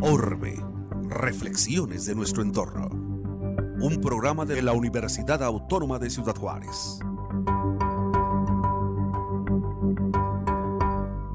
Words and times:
Orbe, 0.00 0.62
reflexiones 1.08 2.06
de 2.06 2.14
nuestro 2.14 2.42
entorno. 2.42 2.88
Un 3.80 4.00
programa 4.00 4.44
de 4.44 4.62
la 4.62 4.72
Universidad 4.72 5.42
Autónoma 5.42 5.98
de 5.98 6.10
Ciudad 6.10 6.36
Juárez. 6.36 7.00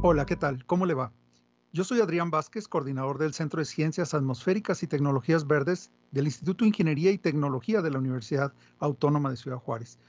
Hola, 0.01 0.25
¿qué 0.25 0.35
tal? 0.35 0.65
¿Cómo 0.65 0.85
le 0.85 0.93
va? 0.93 1.11
Yo 1.71 1.83
soy 1.83 2.01
Adrián 2.01 2.31
Vázquez, 2.31 2.67
coordinador 2.67 3.17
del 3.19 3.33
Centro 3.33 3.59
de 3.59 3.65
Ciencias 3.65 4.13
Atmosféricas 4.13 4.81
y 4.81 4.87
Tecnologías 4.87 5.45
Verdes 5.45 5.91
del 6.11 6.25
Instituto 6.25 6.63
de 6.63 6.69
Ingeniería 6.69 7.11
y 7.11 7.17
Tecnología 7.17 7.81
de 7.81 7.91
la 7.91 7.99
Universidad 7.99 8.53
Autónoma 8.79 9.29
de 9.29 9.37
Ciudad 9.37 9.57
Juárez. 9.57 9.99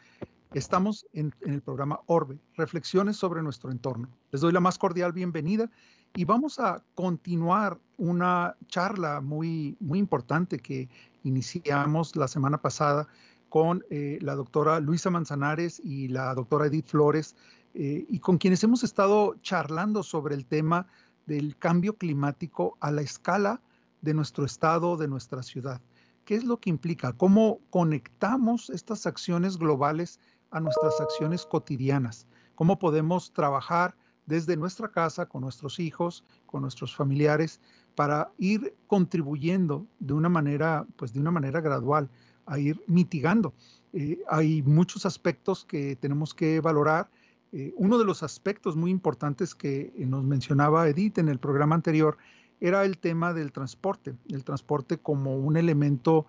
Estamos 0.53 1.07
en, 1.12 1.32
el 1.43 1.62
programa 1.62 2.01
Orbe, 2.07 2.41
Reflexiones 2.57 3.17
sobre 3.17 3.41
nuestro 3.41 3.71
entorno. 3.71 4.08
Les 4.32 4.41
doy 4.41 4.53
la 4.53 4.58
más 4.58 4.79
cordial 4.79 5.13
bienvenida 5.13 5.71
y 6.17 6.25
vamos 6.25 6.58
a 6.58 6.82
continuar 6.96 7.79
una 7.99 8.57
charla 8.67 9.21
muy, 9.21 9.77
muy 9.79 10.00
importante 10.00 10.58
que 10.58 10.89
iniciamos 11.22 12.17
la 12.17 12.27
semana 12.27 12.58
pasada 12.58 13.07
con 13.49 13.85
eh, 13.91 14.18
la 14.22 14.35
doctora 14.35 14.81
Luisa 14.81 15.08
Manzanares 15.08 15.81
y 15.85 16.08
la 16.08 16.35
doctora 16.35 16.67
Edith 16.67 16.89
Flores 16.89 17.36
eh, 17.75 18.05
y 18.08 18.19
con 18.19 18.36
quienes 18.36 18.64
hemos 18.64 18.82
estado 18.82 19.36
charlando 19.43 20.03
sobre 20.03 20.35
el 20.35 20.46
tema 20.46 20.89
del 21.27 21.57
cambio 21.58 21.96
climático 21.96 22.77
a 22.80 22.91
la 22.91 23.03
escala 23.03 23.63
de 24.00 24.14
nuestro 24.14 24.44
estado, 24.44 24.96
de 24.96 25.07
nuestra 25.07 25.44
ciudad. 25.44 25.80
¿Qué 26.25 26.35
es 26.35 26.43
lo 26.43 26.58
que 26.58 26.71
implica? 26.71 27.13
¿Cómo 27.13 27.61
conectamos 27.71 28.69
estas 28.71 29.07
acciones 29.07 29.57
globales 29.57 30.19
a 30.50 30.61
nuestras 30.61 31.00
acciones 31.00 31.46
cotidianas? 31.46 32.27
¿Cómo 32.55 32.78
podemos 32.78 33.33
trabajar 33.33 33.95
desde 34.27 34.56
nuestra 34.56 34.89
casa 34.89 35.27
con 35.27 35.42
nuestros 35.42 35.78
hijos, 35.78 36.24
con 36.47 36.62
nuestros 36.62 36.94
familiares, 36.94 37.61
para 37.94 38.33
ir 38.38 38.74
contribuyendo 38.86 39.86
de 39.98 40.12
una 40.12 40.28
manera, 40.28 40.86
pues 40.97 41.12
de 41.12 41.20
una 41.20 41.30
manera 41.30 41.61
gradual, 41.61 42.11
a 42.47 42.58
ir 42.58 42.83
mitigando? 42.86 43.55
Eh, 43.92 44.19
hay 44.28 44.62
muchos 44.62 45.06
aspectos 45.06 45.64
que 45.64 45.97
tenemos 45.97 46.34
que 46.34 46.61
valorar 46.61 47.11
eh, 47.52 47.74
uno 47.77 47.98
de 47.98 48.05
los 48.05 48.22
aspectos 48.22 48.77
muy 48.77 48.91
importantes 48.91 49.55
que 49.55 49.92
nos 49.96 50.22
mencionaba 50.24 50.89
Edith 50.89 51.19
en 51.19 51.28
el 51.28 51.41
programa 51.41 51.74
anterior 51.74 52.17
era 52.61 52.84
el 52.84 52.98
tema 52.98 53.33
del 53.33 53.52
transporte, 53.52 54.14
el 54.28 54.44
transporte 54.44 54.98
como 54.98 55.36
un 55.36 55.56
elemento, 55.56 56.27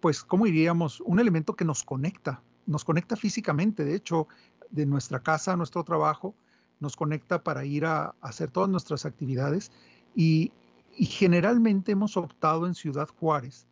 pues, 0.00 0.22
¿cómo 0.22 0.46
diríamos? 0.46 1.00
Un 1.00 1.18
elemento 1.18 1.56
que 1.56 1.64
nos 1.64 1.82
conecta, 1.82 2.40
nos 2.66 2.84
conecta 2.84 3.16
físicamente, 3.16 3.84
de 3.84 3.94
hecho, 3.94 4.28
de 4.70 4.86
nuestra 4.86 5.20
casa 5.20 5.52
a 5.52 5.56
nuestro 5.56 5.84
trabajo, 5.84 6.34
nos 6.80 6.96
conecta 6.96 7.42
para 7.42 7.64
ir 7.64 7.84
a, 7.84 8.14
hacer 8.20 8.50
todas 8.50 8.68
nuestras 8.68 9.04
actividades 9.06 9.70
y, 10.14 10.52
generalmente 10.94 11.92
hemos 11.92 12.18
optado 12.18 12.66
en 12.66 12.74
Ciudad 12.74 13.08
Juárez, 13.18 13.66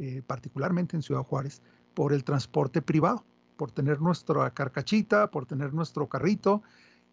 eh, 0.00 0.22
particularmente 0.26 0.96
en 0.96 1.02
Ciudad 1.02 1.22
Juárez, 1.22 1.62
por 1.94 2.12
el 2.12 2.24
transporte 2.24 2.82
privado 2.82 3.24
por 3.56 3.70
tener 3.70 4.00
nuestra 4.00 4.50
carcachita, 4.52 5.30
por 5.30 5.46
tener 5.46 5.72
nuestro 5.72 6.08
carrito, 6.08 6.62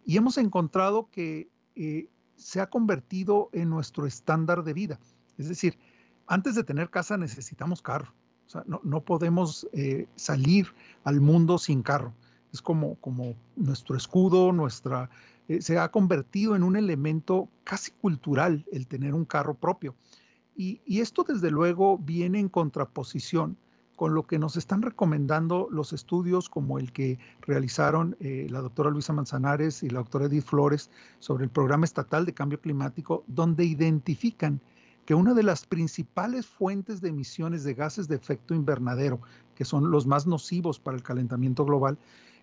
y 0.04 0.16
hemos 0.16 0.38
encontrado 0.38 1.08
que 1.10 1.48
eh, 1.74 2.08
se 2.36 2.60
ha 2.60 2.68
convertido 2.68 3.50
en 3.52 3.70
nuestro 3.70 4.06
estándar 4.06 4.64
de 4.64 4.72
vida. 4.72 5.00
Es 5.38 5.48
decir, 5.48 5.78
antes 6.26 6.54
de 6.54 6.64
tener 6.64 6.90
casa 6.90 7.16
necesitamos 7.16 7.82
carro. 7.82 8.12
O 8.52 8.64
sea, 8.64 8.64
no, 8.66 9.00
podemos 9.00 9.66
eh, 9.72 10.06
salir 10.14 10.66
al 11.04 11.22
mundo 11.22 11.56
sin 11.56 11.82
carro. 11.82 12.12
Es 12.52 12.60
como, 12.60 12.96
como 12.96 13.34
nuestro 13.56 13.96
escudo, 13.96 14.52
nuestra, 14.52 15.08
eh, 15.48 15.62
se 15.62 15.78
ha 15.78 15.90
convertido 15.90 16.54
en 16.54 16.62
un 16.62 16.76
elemento 16.76 17.48
casi 17.64 17.92
cultural 17.92 18.66
el 18.70 18.86
tener 18.86 19.14
un 19.14 19.24
carro 19.24 19.54
propio. 19.54 19.94
Y, 20.54 20.82
y 20.84 21.00
esto 21.00 21.24
desde 21.26 21.50
luego 21.50 21.96
viene 21.96 22.40
en 22.40 22.50
contraposición 22.50 23.56
con 23.96 24.14
lo 24.14 24.26
que 24.26 24.38
nos 24.38 24.56
están 24.56 24.82
recomendando 24.82 25.68
los 25.70 25.92
estudios 25.92 26.48
como 26.48 26.78
el 26.78 26.92
que 26.92 27.18
realizaron 27.40 28.16
eh, 28.20 28.48
la 28.50 28.60
doctora 28.60 28.90
Luisa 28.90 29.12
Manzanares 29.12 29.82
y 29.82 29.90
la 29.90 30.00
doctora 30.00 30.26
Edith 30.26 30.44
Flores 30.44 30.90
sobre 31.20 31.44
el 31.44 31.50
Programa 31.50 31.84
Estatal 31.84 32.26
de 32.26 32.34
Cambio 32.34 32.60
Climático, 32.60 33.24
donde 33.28 33.64
identifican 33.64 34.60
que 35.04 35.14
una 35.14 35.34
de 35.34 35.42
las 35.42 35.66
principales 35.66 36.46
fuentes 36.46 37.00
de 37.00 37.08
emisiones 37.08 37.64
de 37.64 37.74
gases 37.74 38.08
de 38.08 38.16
efecto 38.16 38.54
invernadero, 38.54 39.20
que 39.54 39.64
son 39.64 39.90
los 39.90 40.06
más 40.06 40.26
nocivos 40.26 40.78
para 40.78 40.96
el 40.96 41.02
calentamiento 41.02 41.64
global, 41.64 41.98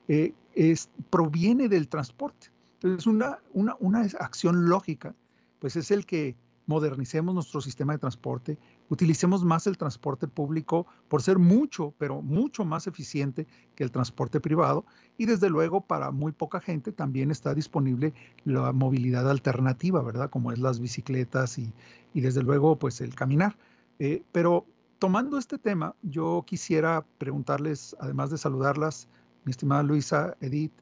eh, 0.07 0.33
es, 0.55 0.89
proviene 1.09 1.69
del 1.69 1.87
transporte. 1.87 2.47
Entonces, 2.75 3.07
una, 3.07 3.39
una, 3.53 3.75
una 3.79 4.01
acción 4.19 4.67
lógica, 4.69 5.13
pues 5.59 5.75
es 5.75 5.91
el 5.91 6.05
que 6.05 6.35
modernicemos 6.65 7.33
nuestro 7.33 7.61
sistema 7.61 7.93
de 7.93 7.99
transporte, 7.99 8.57
utilicemos 8.89 9.43
más 9.43 9.67
el 9.67 9.77
transporte 9.77 10.27
público 10.27 10.87
por 11.07 11.21
ser 11.21 11.39
mucho, 11.39 11.93
pero 11.97 12.21
mucho 12.21 12.65
más 12.65 12.87
eficiente 12.87 13.47
que 13.75 13.83
el 13.83 13.91
transporte 13.91 14.41
privado 14.41 14.85
y 15.17 15.25
desde 15.25 15.49
luego 15.49 15.81
para 15.81 16.11
muy 16.11 16.31
poca 16.31 16.59
gente 16.59 16.91
también 16.91 17.31
está 17.31 17.53
disponible 17.53 18.13
la 18.43 18.73
movilidad 18.73 19.29
alternativa, 19.29 20.01
¿verdad? 20.01 20.29
Como 20.29 20.51
es 20.51 20.59
las 20.59 20.79
bicicletas 20.79 21.57
y, 21.57 21.71
desde 22.13 22.41
luego 22.41 22.77
pues 22.77 22.99
el 23.01 23.15
caminar. 23.15 23.57
Eh, 23.99 24.23
pero 24.31 24.65
tomando 24.97 25.37
este 25.37 25.57
tema, 25.57 25.95
yo 26.01 26.43
quisiera 26.45 27.05
preguntarles, 27.17 27.95
además 27.99 28.31
de 28.31 28.37
saludarlas, 28.37 29.07
mi 29.45 29.51
estimada 29.51 29.83
Luisa, 29.83 30.35
Edith, 30.41 30.73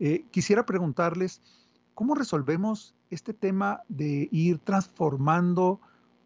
eh, 0.00 0.24
quisiera 0.30 0.64
preguntarles, 0.64 1.42
¿cómo 1.94 2.14
resolvemos 2.14 2.94
este 3.10 3.34
tema 3.34 3.82
de 3.88 4.28
ir 4.30 4.58
transformando 4.58 5.80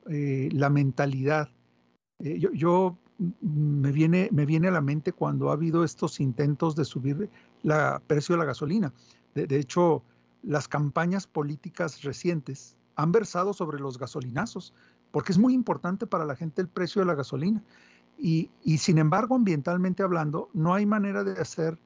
eh, 0.09 0.49
la 0.53 0.71
mentalidad. 0.71 1.49
Eh, 2.19 2.39
yo, 2.39 2.99
me, 3.41 3.93
viene, 3.93 4.29
me 4.33 4.47
viene 4.47 4.69
a 4.69 4.73
la 4.73 4.81
mente 4.81 5.13
cuando 5.13 5.51
ha 5.51 5.55
habido 5.55 5.85
estos 5.85 6.21
intentos 6.21 6.75
de 6.77 6.85
subir 6.85 7.31
el 7.63 7.73
precio 8.07 8.35
de 8.35 8.39
la 8.39 8.45
gasolina. 8.45 8.93
De, 9.35 9.57
hecho, 9.57 10.03
las 10.43 10.69
campañas 10.69 11.27
políticas 11.27 12.03
recientes 12.03 12.77
han 12.97 13.13
versado 13.13 13.53
sobre 13.53 13.81
los 13.81 13.99
gasolinazos, 13.99 14.75
porque 15.11 15.33
es 15.33 15.39
muy 15.39 15.55
importante 15.55 16.07
para 16.07 16.25
la 16.25 16.37
gente 16.37 16.61
el 16.61 16.69
precio 16.69 17.01
de 17.01 17.07
la 17.07 17.15
gasolina. 17.15 17.63
Y 18.19 18.51
sin 18.79 18.99
embargo, 18.99 19.35
ambientalmente 19.35 20.03
hablando, 20.03 20.49
no 20.53 20.75
hay 20.75 20.87
manera 20.87 21.25
de 21.25 21.33
hacer 21.41 21.79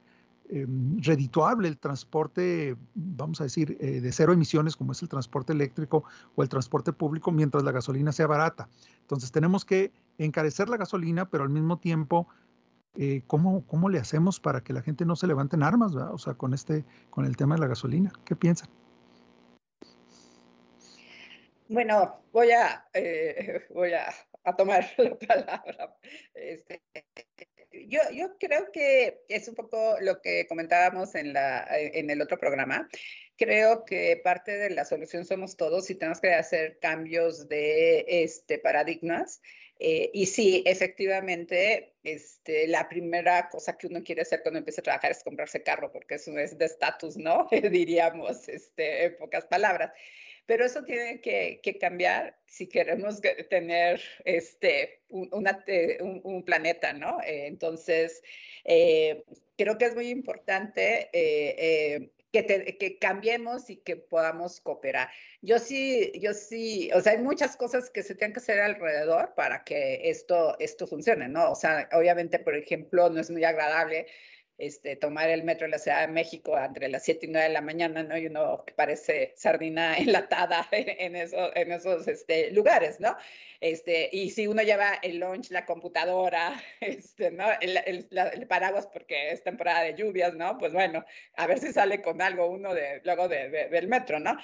Em, 0.49 1.01
redituable 1.03 1.67
el 1.67 1.77
transporte, 1.77 2.77
vamos 2.95 3.41
a 3.41 3.45
decir, 3.45 3.77
eh, 3.81 4.01
de 4.01 4.13
cero 4.13 4.33
emisiones, 4.33 4.77
como 4.77 4.93
es 4.93 5.03
el 5.03 5.09
transporte 5.09 5.53
eléctrico 5.53 6.05
o 6.37 6.43
el 6.43 6.49
transporte 6.49 6.93
público, 6.93 7.33
mientras 7.33 7.65
la 7.65 7.73
gasolina 7.73 8.13
sea 8.13 8.29
barata. 8.29 8.69
Entonces 9.01 9.33
tenemos 9.33 9.65
que 9.65 9.93
encarecer 10.19 10.69
la 10.69 10.77
gasolina, 10.77 11.29
pero 11.29 11.43
al 11.43 11.51
mismo 11.51 11.79
tiempo, 11.79 12.29
eh, 12.95 13.23
¿cómo, 13.27 13.67
¿cómo, 13.67 13.89
le 13.89 13.99
hacemos 13.99 14.39
para 14.39 14.63
que 14.63 14.73
la 14.73 14.83
gente 14.83 15.05
no 15.05 15.17
se 15.17 15.27
levante 15.27 15.57
en 15.57 15.65
armas, 15.65 15.95
o 15.97 16.19
sea, 16.19 16.35
con, 16.35 16.55
este, 16.55 16.85
con 17.11 17.25
el 17.25 17.37
tema 17.37 17.57
de 17.57 17.63
la 17.63 17.67
gasolina? 17.67 18.13
¿Qué 18.25 18.37
piensan? 18.37 18.69
Bueno, 21.69 22.21
voy 22.33 22.53
a, 22.53 22.87
eh, 22.95 23.67
voy 23.75 23.93
a, 23.95 24.15
a, 24.45 24.55
tomar 24.55 24.87
la 24.99 25.19
palabra. 25.19 25.97
Este, 26.35 26.83
yo, 27.89 28.01
yo 28.13 28.37
creo 28.39 28.71
que 28.73 29.23
es 29.29 29.49
un 29.49 29.55
poco 29.55 29.97
lo 30.01 30.21
que 30.21 30.47
comentábamos 30.47 31.15
en, 31.15 31.33
la, 31.33 31.67
en 31.71 32.11
el 32.11 32.21
otro 32.23 32.39
programa. 32.39 32.89
Creo 33.37 33.85
que 33.85 34.21
parte 34.23 34.57
de 34.57 34.71
la 34.71 34.85
solución 34.85 35.25
somos 35.25 35.57
todos 35.57 35.91
y 35.91 35.95
tenemos 35.95 36.21
que 36.21 36.33
hacer 36.33 36.79
cambios 36.79 37.49
de 37.49 38.05
este, 38.09 38.59
paradigmas. 38.59 39.41
Eh, 39.79 40.11
y 40.15 40.27
sí, 40.27 40.63
efectivamente, 40.65 41.93
este, 42.03 42.67
la 42.67 42.89
primera 42.89 43.49
cosa 43.51 43.77
que 43.77 43.89
uno 43.89 44.03
quiere 44.03 44.23
hacer 44.23 44.43
cuando 44.43 44.59
empieza 44.59 44.81
a 44.81 44.85
trabajar 44.85 45.11
es 45.11 45.23
comprarse 45.23 45.63
carro, 45.63 45.93
porque 45.93 46.15
eso 46.15 46.37
es 46.39 46.57
de 46.57 46.65
estatus, 46.65 47.17
¿no? 47.17 47.49
Diríamos, 47.71 48.49
este, 48.49 49.05
en 49.05 49.17
pocas 49.19 49.45
palabras. 49.45 49.93
Pero 50.47 50.65
eso 50.65 50.85
tiene 50.85 51.21
que, 51.21 51.61
cambiar 51.81 52.39
si 52.47 52.69
queremos 52.69 53.21
tener 53.51 54.01
este, 54.25 55.03
un, 55.09 55.29
un, 56.23 56.45
planeta, 56.45 56.93
¿no? 56.93 57.21
Eh, 57.23 57.47
entonces, 57.47 58.23
eh, 58.65 59.25
creo 59.57 59.77
que 59.77 59.87
es 59.87 59.95
muy 59.95 60.09
importante 60.09 61.11
eh, 61.13 62.11
que, 62.33 62.77
que, 62.79 62.99
cambiemos 62.99 63.71
y 63.71 63.79
que 63.79 63.97
podamos 63.97 64.61
cooperar. 64.61 65.09
Yo 65.43 65.59
sí, 65.59 66.13
yo 66.21 66.33
sí, 66.33 66.91
o 66.95 67.01
sea, 67.01 67.13
hay 67.13 67.19
muchas 67.19 67.57
cosas 67.57 67.91
que 67.91 68.05
se 68.05 68.15
tienen 68.15 68.33
que 68.33 68.41
hacer 68.41 68.61
alrededor 68.61 69.35
para 69.35 69.65
que 69.65 70.09
esto, 70.09 70.57
esto 70.61 70.87
funcione, 70.87 71.29
¿no? 71.29 71.51
O 71.51 71.55
sea, 71.57 71.89
obviamente, 71.93 72.39
por 72.39 72.55
ejemplo, 72.55 73.11
no 73.11 73.21
es 73.21 73.31
muy 73.31 73.45
agradable 73.45 74.07
este, 74.59 74.97
tomar 74.97 75.29
el 75.29 75.45
metro 75.45 75.67
en 75.67 75.73
la 75.73 75.79
Ciudad 75.79 76.01
de 76.01 76.13
México 76.13 76.59
entre 76.59 76.89
las 76.89 77.05
7 77.05 77.27
y 77.27 77.29
9 77.31 77.49
de 77.49 77.53
la 77.53 77.61
mañana, 77.61 78.03
¿no? 78.03 78.17
Y 78.17 78.27
uno 78.27 78.65
que 78.65 78.73
parece 78.73 79.33
sardina 79.37 79.97
enlatada 79.99 80.67
en, 80.73 81.17
eso, 81.17 81.55
en 81.55 81.73
esos 81.73 82.09
este, 82.09 82.51
lugares, 82.53 83.01
¿no? 83.01 83.17
Este, 83.61 84.09
y 84.13 84.31
si 84.31 84.47
uno 84.47 84.63
lleva 84.63 84.95
el 85.03 85.19
lunch, 85.19 85.51
la 85.51 85.65
computadora, 85.65 86.63
este, 86.81 87.31
¿no? 87.31 87.47
El, 87.61 87.79
el, 87.87 88.47
paraguas 88.47 88.87
porque 88.87 89.31
es 89.31 89.43
temporada 89.43 89.83
de 89.83 89.95
lluvias, 89.95 90.35
¿no? 90.35 90.59
Pues 90.59 90.73
bueno, 90.73 91.05
a 91.37 91.47
ver 91.47 91.59
si 91.59 91.73
sale 91.73 92.01
con 92.03 92.23
algo 92.23 92.47
uno 92.47 92.75
de, 92.75 93.01
luego 93.05 93.29
de, 93.29 93.69
del 93.69 93.89
metro, 93.89 94.21
¿no? 94.21 94.37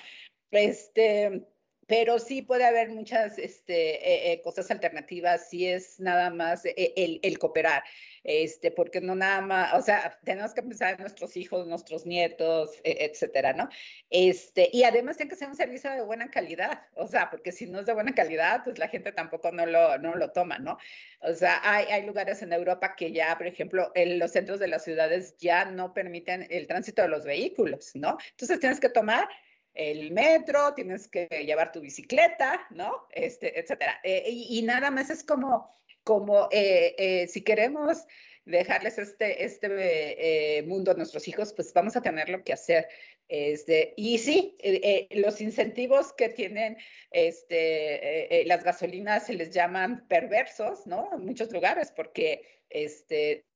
Este, 0.50 1.46
pero 1.86 2.18
sí 2.18 2.42
puede 2.42 2.64
haber 2.64 2.90
muchas 2.90 3.38
este, 3.38 3.96
eh, 3.96 4.32
eh, 4.32 4.42
cosas 4.42 4.70
alternativas 4.70 5.48
si 5.48 5.66
es 5.66 5.98
nada 5.98 6.30
más 6.30 6.64
eh, 6.64 6.92
el, 6.96 7.20
el, 7.22 7.38
cooperar, 7.38 7.82
este, 8.24 8.70
porque 8.70 9.00
no 9.00 9.14
nada 9.14 9.40
más, 9.40 9.74
o 9.74 9.82
sea, 9.82 10.18
tenemos 10.24 10.54
que 10.54 10.62
pensar 10.62 10.94
en 10.94 11.00
nuestros 11.00 11.36
hijos, 11.36 11.66
nuestros 11.66 12.06
nietos, 12.06 12.70
etcétera, 12.84 13.52
¿no? 13.52 13.68
Este, 14.10 14.70
y 14.72 14.84
además 14.84 15.16
tiene 15.16 15.30
que 15.30 15.36
ser 15.36 15.48
un 15.48 15.56
servicio 15.56 15.90
de 15.90 16.02
buena 16.02 16.30
calidad, 16.30 16.82
o 16.94 17.08
sea, 17.08 17.30
porque 17.30 17.50
si 17.50 17.66
no 17.66 17.80
es 17.80 17.86
de 17.86 17.94
buena 17.94 18.14
calidad, 18.14 18.62
pues 18.64 18.78
la 18.78 18.88
gente 18.88 19.12
tampoco 19.12 19.50
no 19.50 19.66
lo, 19.66 19.98
no 19.98 20.14
lo 20.14 20.30
toma, 20.30 20.58
¿no? 20.58 20.78
O 21.20 21.34
sea, 21.34 21.60
hay, 21.62 21.86
hay 21.86 22.06
lugares 22.06 22.42
en 22.42 22.52
Europa 22.52 22.94
que 22.96 23.12
ya, 23.12 23.36
por 23.36 23.46
ejemplo, 23.46 23.90
en 23.94 24.18
los 24.18 24.32
centros 24.32 24.60
de 24.60 24.68
las 24.68 24.84
ciudades 24.84 25.36
ya 25.38 25.64
no 25.64 25.94
permiten 25.94 26.46
el 26.50 26.66
tránsito 26.66 27.02
de 27.02 27.08
los 27.08 27.24
vehículos, 27.24 27.90
¿no? 27.94 28.18
Entonces 28.30 28.60
tienes 28.60 28.80
que 28.80 28.88
tomar 28.88 29.28
el 29.74 30.10
metro, 30.10 30.74
tienes 30.74 31.08
que 31.08 31.26
llevar 31.46 31.72
tu 31.72 31.80
bicicleta, 31.80 32.66
¿no? 32.70 33.06
Este, 33.10 33.58
etcétera. 33.58 34.00
Eh, 34.02 34.24
y, 34.26 34.62
nada 34.62 34.90
más 34.90 35.10
es 35.10 35.24
como, 35.24 35.70
como 36.04 36.48
eh, 36.50 36.94
eh, 36.98 37.26
si 37.28 37.42
queremos 37.42 38.06
dejarles 38.44 38.98
este, 38.98 39.44
este 39.44 40.62
mundo 40.66 40.90
a 40.90 40.94
nuestros 40.94 41.28
hijos, 41.28 41.52
pues 41.52 41.72
vamos 41.72 41.96
a 41.96 42.02
tener 42.02 42.28
lo 42.28 42.42
que 42.42 42.52
hacer. 42.52 42.88
Este, 43.28 43.94
y 43.96 44.18
sí, 44.18 44.58
los 45.10 45.40
incentivos 45.40 46.12
que 46.12 46.28
tienen 46.28 46.76
este, 47.12 48.42
las 48.46 48.64
gasolinas 48.64 49.26
se 49.26 49.34
les 49.34 49.52
llaman 49.52 50.06
perversos, 50.08 50.86
¿no? 50.86 51.08
En 51.14 51.24
muchos 51.24 51.50
lugares, 51.52 51.92
porque 51.92 52.42
este, 52.68 53.46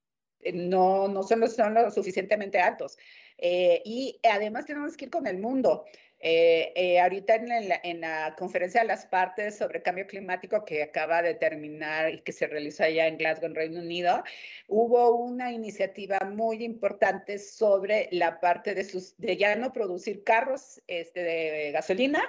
no, 0.55 1.09
no 1.09 1.25
son, 1.25 1.47
son 1.51 1.75
lo 1.75 1.91
suficientemente 1.91 2.61
altos. 2.61 2.97
y 3.37 4.21
además 4.23 4.67
tenemos 4.67 4.97
que 4.97 5.07
ir 5.07 5.11
con 5.11 5.27
el 5.27 5.39
mundo. 5.39 5.85
Eh, 6.21 6.73
eh, 6.75 7.01
ahorita 7.01 7.35
en 7.35 8.01
la, 8.01 8.35
conferencia 8.39 8.81
de 8.81 8.87
las 8.87 9.07
partes 9.07 9.59
sobre 9.59 9.83
cambio 9.83 10.07
climático 10.07 10.65
que 10.65 10.83
acaba 10.83 11.21
de 11.21 11.35
terminar 11.35 12.15
y 12.15 12.21
que 12.23 12.33
se 12.33 12.47
realizó 12.47 12.85
allá 12.85 13.07
en 13.07 13.19
Glasgow, 13.19 13.47
en 13.47 13.55
Reino 13.55 13.81
Unido, 13.81 14.25
hubo 14.67 15.15
una 15.17 15.53
iniciativa 15.53 16.19
muy 16.21 16.65
importante 16.65 17.39
sobre 17.39 18.09
la 18.13 18.41
parte 18.41 18.75
de, 18.75 18.85
sus, 18.85 19.17
de 19.19 19.37
ya 19.37 19.57
no 19.57 19.73
producir 19.73 20.25
carros 20.25 20.81
este, 20.87 21.23
de 21.23 21.71
gasolina 21.73 22.23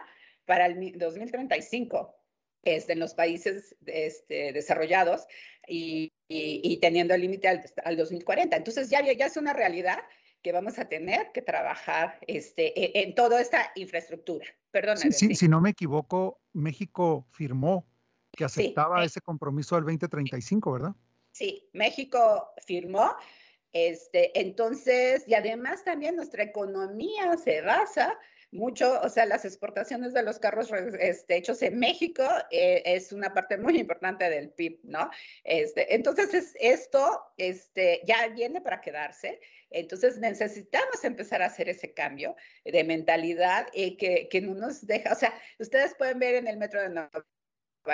para 0.45 0.66
el 0.66 0.98
2035 0.98 2.13
este, 2.63 2.94
en 2.94 3.00
los 3.00 3.13
países 3.13 3.75
este, 3.86 4.51
desarrollados 4.51 5.28
y, 5.68 6.12
teniendo 6.81 7.13
el 7.13 7.22
límite 7.22 7.48
al, 7.48 7.63
al, 7.86 7.95
2040. 7.95 8.57
Entonces 8.57 8.90
ya, 8.90 9.01
ya 9.01 9.25
es 9.25 9.38
una 9.38 9.54
realidad 9.54 10.00
que 10.48 10.54
vamos 10.54 10.80
a 10.80 10.88
tener 10.88 11.34
que 11.34 11.42
trabajar 11.42 12.20
este, 12.26 12.72
e, 12.80 13.04
en 13.04 13.14
toda 13.16 13.42
esta 13.42 13.70
infraestructura. 13.76 14.46
Perdón. 14.72 14.96
Sí, 14.96 15.36
si 15.36 15.50
no 15.50 15.60
me 15.60 15.72
equivoco, 15.72 16.40
México 16.54 17.28
firmó 17.32 17.86
que 18.32 18.46
aceptaba 18.46 19.04
ese 19.04 19.20
compromiso 19.20 19.76
del 19.76 19.84
2035, 19.84 20.72
¿verdad? 20.72 20.96
Sí, 21.34 21.68
México 21.74 22.54
firmó. 22.66 23.14
Este, 23.74 24.40
entonces, 24.40 25.26
y 25.28 25.34
además 25.34 25.84
también 25.84 26.16
nuestra 26.16 26.44
economía 26.44 27.36
se 27.36 27.60
basa 27.60 28.18
mucho, 28.52 29.02
o 29.02 29.10
sea, 29.10 29.26
las 29.26 29.44
exportaciones 29.44 30.14
de 30.14 30.24
los 30.24 30.40
carros 30.40 30.72
este, 31.02 31.36
hechos 31.36 31.62
en 31.62 31.78
México 31.78 32.24
eh, 32.52 32.84
es 32.86 33.12
una 33.12 33.34
parte 33.34 33.58
muy 33.58 33.78
importante 33.78 34.30
del 34.30 34.52
PIB, 34.52 34.80
¿no? 34.84 35.10
Este, 35.44 35.94
entonces, 35.94 36.56
esto 36.58 37.22
este, 37.36 38.00
ya 38.06 38.30
viene 38.30 38.62
para 38.62 38.80
quedarse. 38.80 39.42
Entonces 39.69 40.18
necesitamos 40.18 41.04
empezar 41.04 41.42
a 41.42 41.48
hacer 41.48 41.69
ese 41.69 41.94
cambio 41.94 42.36
de 42.64 42.84
mentalidad 42.84 43.68
y 43.74 43.98
que, 43.98 44.28
que 44.30 44.42
no 44.42 44.56
nos 44.56 44.86
deja, 44.86 45.14
o 45.14 45.16
sea, 45.16 45.34
ustedes 45.60 45.96
pueden 45.96 46.19
ver 46.19 46.36
en 46.36 46.48
el 46.48 46.58
metro 46.58 46.81
de 46.81 46.90
Nueva 46.90 47.25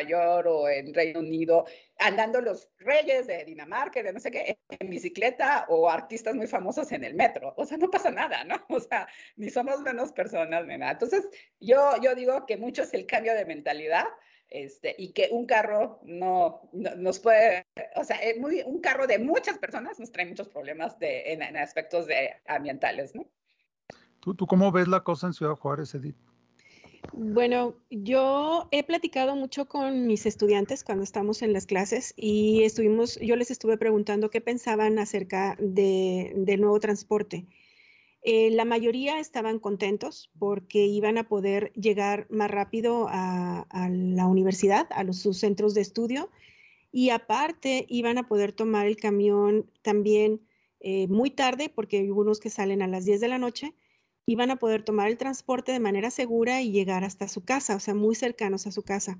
York 0.01 0.47
o 0.49 0.69
en 0.69 0.93
Reino 0.93 1.19
Unido, 1.19 1.65
andando 1.99 2.41
los 2.41 2.69
reyes 2.79 3.27
de 3.27 3.45
Dinamarca, 3.45 4.01
de 4.01 4.13
no 4.13 4.19
sé 4.19 4.31
qué, 4.31 4.57
en 4.69 4.89
bicicleta 4.89 5.65
o 5.69 5.89
artistas 5.89 6.35
muy 6.35 6.47
famosos 6.47 6.91
en 6.91 7.03
el 7.03 7.13
metro. 7.13 7.53
O 7.57 7.65
sea, 7.65 7.77
no 7.77 7.89
pasa 7.89 8.09
nada, 8.09 8.43
¿no? 8.43 8.55
O 8.69 8.79
sea, 8.79 9.07
ni 9.35 9.49
somos 9.49 9.81
menos 9.81 10.11
personas 10.11 10.65
ni 10.65 10.77
nada. 10.77 10.93
Entonces, 10.93 11.27
yo, 11.59 11.91
yo 12.01 12.15
digo 12.15 12.45
que 12.45 12.57
mucho 12.57 12.83
es 12.83 12.93
el 12.93 13.05
cambio 13.05 13.35
de 13.35 13.45
mentalidad 13.45 14.05
este, 14.53 14.95
y 14.97 15.13
que 15.13 15.29
un 15.31 15.45
carro 15.45 15.99
no, 16.03 16.61
nos 16.71 17.19
puede, 17.19 17.65
o 17.95 18.03
sea, 18.03 18.17
muy, 18.39 18.61
un 18.61 18.79
carro 18.79 19.07
de 19.07 19.19
muchas 19.19 19.57
personas 19.57 19.99
nos 19.99 20.11
trae 20.11 20.27
muchos 20.27 20.47
problemas 20.47 20.97
de, 20.99 21.33
en, 21.33 21.57
aspectos 21.57 22.05
de, 22.05 22.29
ambientales, 22.47 23.15
¿no? 23.15 23.25
¿Tú, 24.19 24.35
¿Tú 24.35 24.47
cómo 24.47 24.71
ves 24.71 24.87
la 24.87 25.01
cosa 25.01 25.27
en 25.27 25.33
Ciudad 25.33 25.55
Juárez, 25.55 25.95
Edith? 25.95 26.15
Bueno, 27.11 27.75
yo 27.89 28.69
he 28.71 28.83
platicado 28.83 29.35
mucho 29.35 29.67
con 29.67 30.07
mis 30.07 30.25
estudiantes 30.25 30.83
cuando 30.83 31.03
estamos 31.03 31.41
en 31.41 31.51
las 31.51 31.65
clases 31.65 32.13
y 32.15 32.63
estuvimos, 32.63 33.19
yo 33.19 33.35
les 33.35 33.51
estuve 33.51 33.77
preguntando 33.77 34.29
qué 34.29 34.39
pensaban 34.39 34.97
acerca 34.99 35.57
de, 35.59 36.31
del 36.35 36.61
nuevo 36.61 36.79
transporte. 36.79 37.45
Eh, 38.25 38.51
la 38.51 38.63
mayoría 38.63 39.19
estaban 39.19 39.59
contentos 39.59 40.31
porque 40.39 40.85
iban 40.85 41.17
a 41.17 41.27
poder 41.27 41.73
llegar 41.73 42.25
más 42.29 42.49
rápido 42.49 43.07
a, 43.09 43.65
la 43.91 44.27
universidad, 44.27 44.87
a 44.91 45.03
los, 45.03 45.17
sus 45.17 45.37
centros 45.37 45.73
de 45.73 45.81
estudio, 45.81 46.29
y 46.91 47.09
aparte 47.09 47.85
iban 47.89 48.17
a 48.17 48.27
poder 48.27 48.53
tomar 48.53 48.87
el 48.87 48.95
camión 48.95 49.69
también 49.81 50.41
eh, 50.79 51.07
muy 51.07 51.31
tarde, 51.31 51.69
porque 51.69 51.97
hay 51.97 52.11
unos 52.11 52.39
que 52.39 52.49
salen 52.49 52.81
a 52.81 52.87
las 52.87 53.03
10 53.03 53.19
de 53.19 53.27
la 53.27 53.39
noche, 53.39 53.73
iban 54.25 54.51
a 54.51 54.55
poder 54.57 54.83
tomar 54.83 55.09
el 55.09 55.17
transporte 55.17 55.73
de 55.73 55.79
manera 55.81 56.09
segura 56.09 56.61
y 56.61 56.71
llegar 56.71 57.03
hasta 57.03 57.27
su 57.27 57.43
casa, 57.43 57.75
o 57.75 57.79
sea, 57.81 57.93
muy 57.93 58.15
cercanos 58.15 58.67
a 58.67 58.71
su 58.71 58.83
casa. 58.83 59.19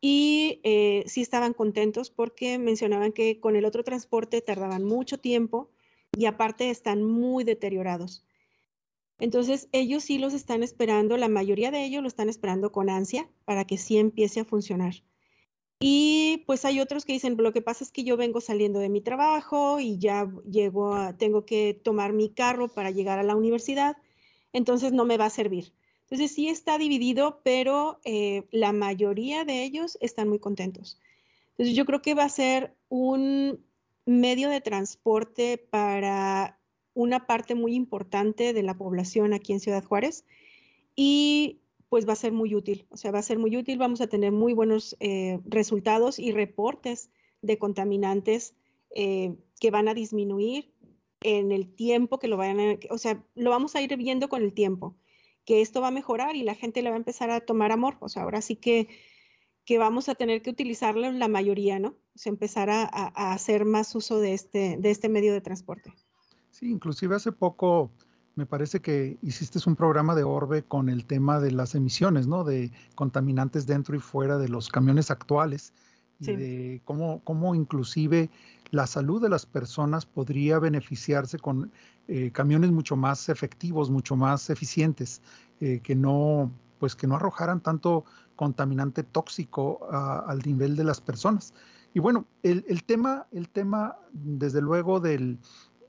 Y 0.00 0.60
eh, 0.64 1.04
sí 1.06 1.20
estaban 1.20 1.52
contentos 1.52 2.10
porque 2.10 2.58
mencionaban 2.58 3.12
que 3.12 3.40
con 3.40 3.56
el 3.56 3.64
otro 3.66 3.84
transporte 3.84 4.40
tardaban 4.40 4.84
mucho 4.84 5.18
tiempo 5.18 5.70
y 6.16 6.26
aparte 6.26 6.70
están 6.70 7.02
muy 7.02 7.44
deteriorados. 7.44 8.24
Entonces, 9.18 9.68
ellos 9.72 10.04
sí 10.04 10.18
los 10.18 10.34
están 10.34 10.62
esperando, 10.62 11.16
la 11.16 11.28
mayoría 11.28 11.70
de 11.70 11.84
ellos 11.84 12.02
lo 12.02 12.08
están 12.08 12.28
esperando 12.28 12.72
con 12.72 12.90
ansia 12.90 13.28
para 13.44 13.64
que 13.64 13.78
sí 13.78 13.98
empiece 13.98 14.40
a 14.40 14.44
funcionar. 14.44 14.94
Y 15.80 16.44
pues 16.46 16.64
hay 16.64 16.80
otros 16.80 17.04
que 17.04 17.12
dicen, 17.12 17.36
lo 17.36 17.52
que 17.52 17.62
pasa 17.62 17.84
es 17.84 17.92
que 17.92 18.04
yo 18.04 18.16
vengo 18.16 18.40
saliendo 18.40 18.78
de 18.78 18.88
mi 18.88 19.00
trabajo 19.00 19.80
y 19.80 19.98
ya 19.98 20.30
llego 20.50 20.96
tengo 21.18 21.44
que 21.44 21.74
tomar 21.74 22.12
mi 22.12 22.30
carro 22.30 22.68
para 22.68 22.90
llegar 22.90 23.18
a 23.18 23.22
la 23.22 23.36
universidad, 23.36 23.96
entonces 24.52 24.92
no 24.92 25.04
me 25.04 25.16
va 25.16 25.26
a 25.26 25.30
servir. 25.30 25.74
Entonces 26.02 26.32
sí 26.32 26.48
está 26.48 26.78
dividido, 26.78 27.40
pero 27.42 28.00
eh, 28.04 28.46
la 28.50 28.72
mayoría 28.72 29.44
de 29.44 29.62
ellos 29.64 29.98
están 30.00 30.28
muy 30.28 30.38
contentos. 30.38 31.00
Entonces 31.50 31.74
yo 31.76 31.84
creo 31.84 32.02
que 32.02 32.14
va 32.14 32.24
a 32.24 32.28
ser 32.28 32.74
un, 32.88 33.64
medio 34.06 34.50
de 34.50 34.60
transporte 34.60 35.58
para 35.58 36.58
una 36.94 37.26
parte 37.26 37.54
muy 37.54 37.74
importante 37.74 38.52
de 38.52 38.62
la 38.62 38.76
población 38.76 39.32
aquí 39.32 39.52
en 39.52 39.60
Ciudad 39.60 39.84
Juárez 39.84 40.24
y 40.94 41.60
pues 41.88 42.08
va 42.08 42.12
a 42.12 42.16
ser 42.16 42.32
muy 42.32 42.54
útil, 42.54 42.86
o 42.90 42.96
sea, 42.96 43.12
va 43.12 43.20
a 43.20 43.22
ser 43.22 43.38
muy 43.38 43.56
útil, 43.56 43.78
vamos 43.78 44.00
a 44.00 44.08
tener 44.08 44.32
muy 44.32 44.52
buenos 44.52 44.96
eh, 45.00 45.38
resultados 45.44 46.18
y 46.18 46.32
reportes 46.32 47.10
de 47.40 47.58
contaminantes 47.58 48.56
eh, 48.94 49.36
que 49.60 49.70
van 49.70 49.88
a 49.88 49.94
disminuir 49.94 50.72
en 51.20 51.52
el 51.52 51.74
tiempo 51.74 52.18
que 52.18 52.28
lo 52.28 52.36
vayan 52.36 52.60
a, 52.60 52.78
o 52.90 52.98
sea, 52.98 53.24
lo 53.34 53.50
vamos 53.50 53.76
a 53.76 53.82
ir 53.82 53.96
viendo 53.96 54.28
con 54.28 54.42
el 54.42 54.52
tiempo, 54.52 54.96
que 55.44 55.60
esto 55.60 55.80
va 55.80 55.88
a 55.88 55.92
mejorar 55.92 56.36
y 56.36 56.42
la 56.42 56.54
gente 56.54 56.82
le 56.82 56.90
va 56.90 56.96
a 56.96 56.98
empezar 56.98 57.30
a 57.30 57.40
tomar 57.40 57.70
amor, 57.70 57.96
o 58.00 58.08
sea, 58.08 58.22
ahora 58.22 58.40
sí 58.40 58.56
que 58.56 58.88
que 59.64 59.78
vamos 59.78 60.08
a 60.08 60.14
tener 60.14 60.42
que 60.42 60.50
utilizarlo 60.50 61.10
la 61.10 61.28
mayoría, 61.28 61.78
¿no? 61.78 61.88
O 61.88 62.18
sea, 62.18 62.30
empezar 62.30 62.70
a, 62.70 62.84
hacer 63.32 63.64
más 63.64 63.94
uso 63.94 64.20
de 64.20 64.34
este, 64.34 64.76
de 64.78 64.90
este 64.90 65.08
medio 65.08 65.32
de 65.32 65.40
transporte. 65.40 65.92
Sí, 66.50 66.70
inclusive 66.70 67.16
hace 67.16 67.32
poco 67.32 67.90
me 68.36 68.46
parece 68.46 68.80
que 68.80 69.16
hiciste 69.22 69.58
un 69.66 69.76
programa 69.76 70.14
de 70.14 70.24
Orbe 70.24 70.62
con 70.62 70.88
el 70.88 71.04
tema 71.04 71.40
de 71.40 71.52
las 71.52 71.74
emisiones, 71.74 72.26
¿no? 72.26 72.44
De 72.44 72.72
contaminantes 72.94 73.66
dentro 73.66 73.96
y 73.96 74.00
fuera 74.00 74.38
de 74.38 74.48
los 74.48 74.68
camiones 74.68 75.10
actuales 75.10 75.72
y 76.20 76.34
de 76.34 76.80
cómo, 76.84 77.20
cómo 77.24 77.54
inclusive 77.54 78.30
la 78.70 78.86
salud 78.86 79.22
de 79.22 79.28
las 79.28 79.46
personas 79.46 80.06
podría 80.06 80.58
beneficiarse 80.58 81.38
con 81.38 81.70
eh, 82.08 82.30
camiones 82.32 82.70
mucho 82.70 82.96
más 82.96 83.28
efectivos, 83.28 83.90
mucho 83.90 84.16
más 84.16 84.50
eficientes, 84.50 85.22
eh, 85.60 85.80
que 85.82 85.94
no 85.94 86.50
pues 86.78 86.94
que 86.94 87.06
no 87.06 87.16
arrojaran 87.16 87.60
tanto 87.60 88.04
contaminante 88.36 89.02
tóxico 89.02 89.88
al 89.90 90.40
nivel 90.40 90.76
de 90.76 90.84
las 90.84 91.00
personas. 91.00 91.54
Y 91.94 92.00
bueno, 92.00 92.26
el, 92.42 92.82
tema, 92.84 93.26
el 93.30 93.48
tema, 93.48 93.96
desde 94.12 94.60
luego, 94.60 94.98
del, 94.98 95.38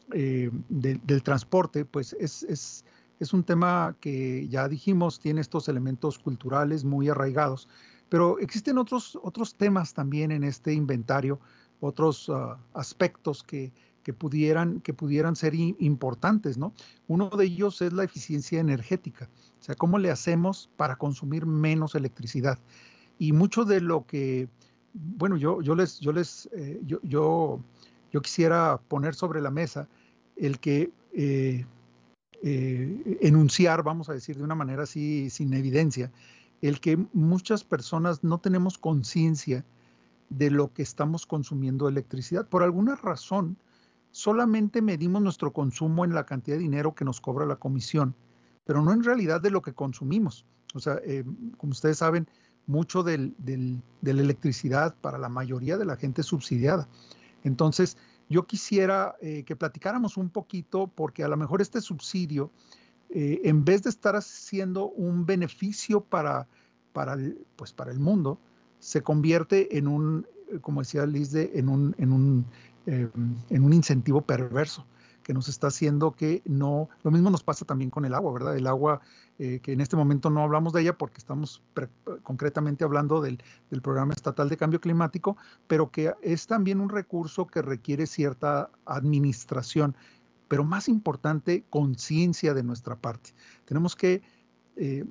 del 0.10 1.24
transporte, 1.24 1.84
pues 1.86 2.13
es, 2.20 2.44
es, 2.44 2.86
es, 3.20 3.34
un 3.34 3.44
tema 3.44 3.96
que 4.00 4.48
ya 4.48 4.68
dijimos, 4.68 5.20
tiene 5.20 5.42
estos 5.42 5.68
elementos 5.68 6.20
culturales 6.20 6.84
muy 6.84 7.10
arraigados, 7.10 7.68
pero 8.10 8.38
existen 8.38 8.77
otros, 8.77 9.18
otros 9.24 9.56
temas 9.56 9.94
también 9.94 10.32
en 10.32 10.44
este 10.44 10.74
inventario, 10.74 11.39
otros 11.80 12.30
uh, 12.30 12.56
aspectos 12.74 13.44
que, 13.44 13.74
que, 14.04 14.13
pudieran, 14.13 14.82
que 14.82 14.94
pudieran 14.94 15.36
ser 15.36 15.56
importantes, 15.56 16.58
¿no? 16.58 16.74
Uno 17.08 17.30
de 17.30 17.46
ellos 17.46 17.82
es 17.82 17.92
la 17.92 18.04
eficiencia 18.04 18.60
energética, 18.60 19.27
o 19.65 19.67
sea, 19.67 19.74
cómo 19.74 19.98
le 19.98 20.12
hacemos 20.12 20.69
para 20.77 20.95
consumir 20.95 21.48
menos 21.48 21.95
electricidad. 21.95 22.60
Y 23.17 23.31
mucho 23.31 23.65
de 23.65 23.81
lo 23.81 24.05
que, 24.05 24.48
bueno, 24.93 25.38
yo, 25.38 25.60
yo 25.63 25.74
les, 25.74 26.00
yo 26.00 26.12
les, 26.12 26.48
eh, 26.53 26.79
yo, 26.86 27.00
yo, 27.01 27.60
quisiera 28.22 28.79
poner 28.88 29.15
sobre 29.15 29.41
la 29.41 29.50
mesa 29.50 29.88
el 30.36 30.60
que 30.60 30.91
eh, 31.13 31.65
eh, 32.43 33.17
enunciar, 33.22 33.81
vamos 33.81 34.07
a 34.07 34.13
decir 34.13 34.38
de 34.38 34.43
una 34.43 34.53
manera 34.53 34.84
así, 34.84 35.31
sin 35.31 35.51
evidencia, 35.55 36.12
el 36.62 36.79
que 36.79 37.03
muchas 37.13 37.63
personas 37.63 38.24
no 38.24 38.38
tenemos 38.38 38.77
conciencia 38.77 39.65
de 40.29 40.51
lo 40.51 40.72
que 40.74 40.84
estamos 40.84 41.25
consumiendo 41.25 41.89
electricidad. 41.89 42.48
Por 42.48 42.62
alguna 42.62 42.95
razón, 42.95 43.57
solamente 44.12 44.84
medimos 44.84 45.24
nuestro 45.24 45.53
consumo 45.53 46.05
en 46.05 46.13
la 46.13 46.27
cantidad 46.27 46.55
de 46.55 46.62
dinero 46.62 46.93
que 46.93 47.03
nos 47.03 47.19
cobra 47.19 47.48
la 47.48 47.55
comisión, 47.55 48.13
pero 48.65 48.81
no 48.81 48.91
en 48.91 49.03
realidad 49.03 49.41
de 49.41 49.51
lo 49.51 49.62
que 49.62 49.74
consumimos. 49.74 50.45
O 50.74 50.79
sea, 50.79 51.00
como 51.57 51.72
ustedes 51.72 52.00
saben, 52.00 52.27
mucho 52.67 53.03
de 53.03 53.31
la 54.01 54.22
electricidad 54.22 54.95
para 55.00 55.17
la 55.17 55.29
mayoría 55.29 55.77
de 55.77 55.86
la 55.86 55.95
gente 55.95 56.22
es 56.22 56.27
subsidiada. 56.27 56.89
Entonces, 57.43 57.98
yo 58.29 58.45
quisiera 58.48 59.15
eh, 59.22 59.43
que 59.43 59.55
platicáramos 59.55 60.17
un 60.17 60.29
poquito, 60.29 60.88
porque 60.88 61.24
a 61.24 61.27
lo 61.27 61.38
mejor 61.38 61.62
este 61.62 61.79
subsidio, 61.79 62.51
eh, 63.10 63.41
en 63.43 63.63
vez 63.63 63.84
de 63.84 63.91
estar 63.91 64.15
haciendo 64.15 64.89
un 64.89 65.25
beneficio 65.25 66.01
para, 66.01 66.48
para, 66.91 67.13
el, 67.13 67.45
pues 67.55 67.72
para 67.72 67.91
el 67.91 68.00
mundo, 68.00 68.39
se 68.79 69.03
convierte 69.03 69.77
en 69.77 69.88
un, 69.88 70.27
como 70.62 70.81
decía 70.81 71.05
Liz, 71.05 71.34
en 71.36 71.69
un, 71.69 71.95
en 72.00 72.12
un, 72.12 72.45
eh, 72.88 73.10
en 73.50 73.63
un 73.63 73.74
incentivo 73.74 74.22
perverso 74.22 74.86
que 75.25 75.34
nos 75.34 75.48
está 75.50 75.67
haciendo 75.67 76.12
que 76.12 76.44
no, 76.46 76.88
lo 77.01 77.10
mismo 77.10 77.32
nos 77.32 77.41
pasa 77.41 77.65
también 77.65 77.89
con 77.89 78.05
el 78.05 78.13
agua, 78.13 78.32
¿verdad? 78.32 78.55
El 78.55 78.67
agua, 78.67 79.01
eh, 79.39 79.60
que 79.60 79.74
en 79.74 79.82
este 79.82 79.96
momento 79.96 80.29
no 80.29 80.44
hablamos 80.44 80.72
de 80.72 80.82
ella 80.82 81.00
porque 81.00 81.17
estamos 81.17 81.63
concretamente 82.22 82.84
hablando 82.84 83.22
del, 83.22 83.41
del, 83.72 83.82
programa 83.82 84.13
estatal 84.13 84.50
de 84.50 84.55
cambio 84.55 84.79
climático, 84.79 85.36
pero 85.65 85.89
que 85.89 86.13
es 86.22 86.46
también 86.46 86.79
un 86.79 86.89
recurso 86.89 87.48
que 87.48 87.63
requiere 87.63 88.05
cierta 88.05 88.70
administración, 88.86 89.96
pero 90.48 90.63
más 90.63 90.88
importante, 90.88 91.65
conciencia 91.72 92.53
de 92.53 92.62
nuestra 92.62 92.96
parte. 92.96 93.32
Tenemos 93.65 93.96
que 93.96 94.13
eh, 94.13 94.22
eh, 94.77 95.05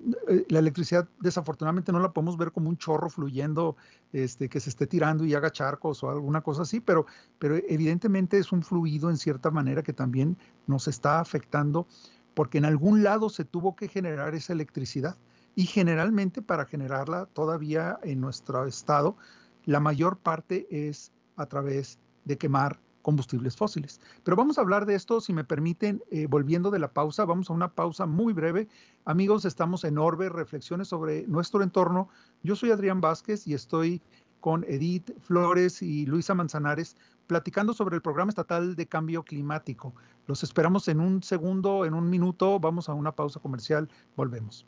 la 0.49 0.59
electricidad 0.59 1.09
desafortunadamente 1.21 1.90
no 1.90 1.99
la 2.00 2.12
podemos 2.12 2.37
ver 2.37 2.52
como 2.52 2.68
un 2.68 2.76
chorro 2.76 3.09
fluyendo 3.09 3.76
este, 4.12 4.49
que 4.49 4.61
se 4.61 4.68
esté 4.68 4.87
tirando 4.87 5.25
y 5.25 5.35
haga 5.35 5.50
charcos 5.50 6.02
o 6.02 6.11
alguna 6.11 6.42
cosa 6.42 6.62
así, 6.62 6.80
pero, 6.80 7.06
pero 7.38 7.56
evidentemente 7.56 8.38
es 8.38 8.52
un 8.52 8.62
fluido 8.62 9.09
en 9.09 9.16
cierta 9.16 9.50
manera 9.50 9.83
que 9.83 9.94
también 9.94 10.37
nos 10.66 10.87
está 10.87 11.21
afectando 11.21 11.87
porque 12.35 12.59
en 12.59 12.66
algún 12.66 13.02
lado 13.02 13.30
se 13.30 13.44
tuvo 13.44 13.75
que 13.75 13.88
generar 13.88 14.35
esa 14.35 14.52
electricidad 14.52 15.16
y 15.54 15.66
generalmente 15.66 16.42
para 16.42 16.66
generarla 16.66 17.26
todavía 17.26 17.99
en 18.02 18.21
nuestro 18.21 18.66
estado, 18.66 19.16
la 19.64 19.80
mayor 19.80 20.18
parte 20.18 20.66
es 20.71 21.12
a 21.37 21.47
través 21.47 21.99
de 22.25 22.37
quemar 22.37 22.80
combustibles 23.04 23.54
fósiles. 23.54 24.00
Pero 24.25 24.34
vamos 24.34 24.56
a 24.56 24.62
hablar 24.62 24.87
de 24.87 24.94
esto, 24.94 25.20
si 25.20 25.34
me 25.34 25.44
permiten, 25.44 26.02
eh, 26.11 26.26
volviendo 26.26 26.70
de 26.70 26.78
la 26.78 26.88
pausa, 26.88 27.26
vamos 27.26 27.50
a 27.50 27.52
una 27.52 27.68
pausa 27.68 28.06
muy 28.06 28.32
breve. 28.32 28.66
Amigos, 29.04 29.44
estamos 29.44 29.84
en 29.84 29.99
Orbe, 29.99 30.30
reflexiones 30.30 30.88
sobre 30.88 31.26
nuestro 31.26 31.62
entorno. 31.62 32.08
Yo 32.42 32.56
soy 32.56 32.70
Adrián 32.70 33.02
Vázquez 33.02 33.46
y 33.46 33.52
estoy 33.52 34.00
con 34.40 34.64
Edith 34.64 35.11
Flores 35.20 35.82
y 35.82 36.06
Luisa 36.06 36.34
Manzanares 36.34 36.96
platicando 37.26 37.75
sobre 37.75 37.96
el 37.96 38.02
programa 38.02 38.30
estatal 38.30 38.75
de 38.75 38.87
cambio 38.87 39.23
climático. 39.23 39.94
Los 40.26 40.42
esperamos 40.42 40.88
en 40.88 41.00
un 41.00 41.23
segundo, 41.23 41.84
en 41.84 41.92
un 41.92 42.08
minuto. 42.08 42.58
Vamos 42.58 42.88
a 42.88 42.94
una 42.94 43.12
pausa 43.12 43.38
comercial. 43.38 43.88
Volvemos. 44.16 44.66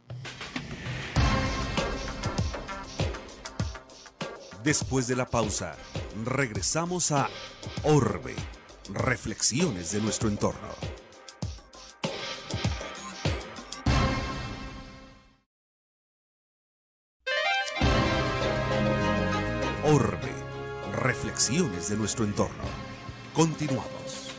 Después 4.66 5.06
de 5.06 5.14
la 5.14 5.26
pausa, 5.26 5.76
regresamos 6.24 7.12
a 7.12 7.28
Orbe, 7.84 8.34
reflexiones 8.92 9.92
de 9.92 10.00
nuestro 10.00 10.28
entorno. 10.28 10.58
Orbe, 19.84 20.32
reflexiones 21.00 21.88
de 21.88 21.96
nuestro 21.96 22.24
entorno. 22.24 22.64
Continuamos. 23.34 24.32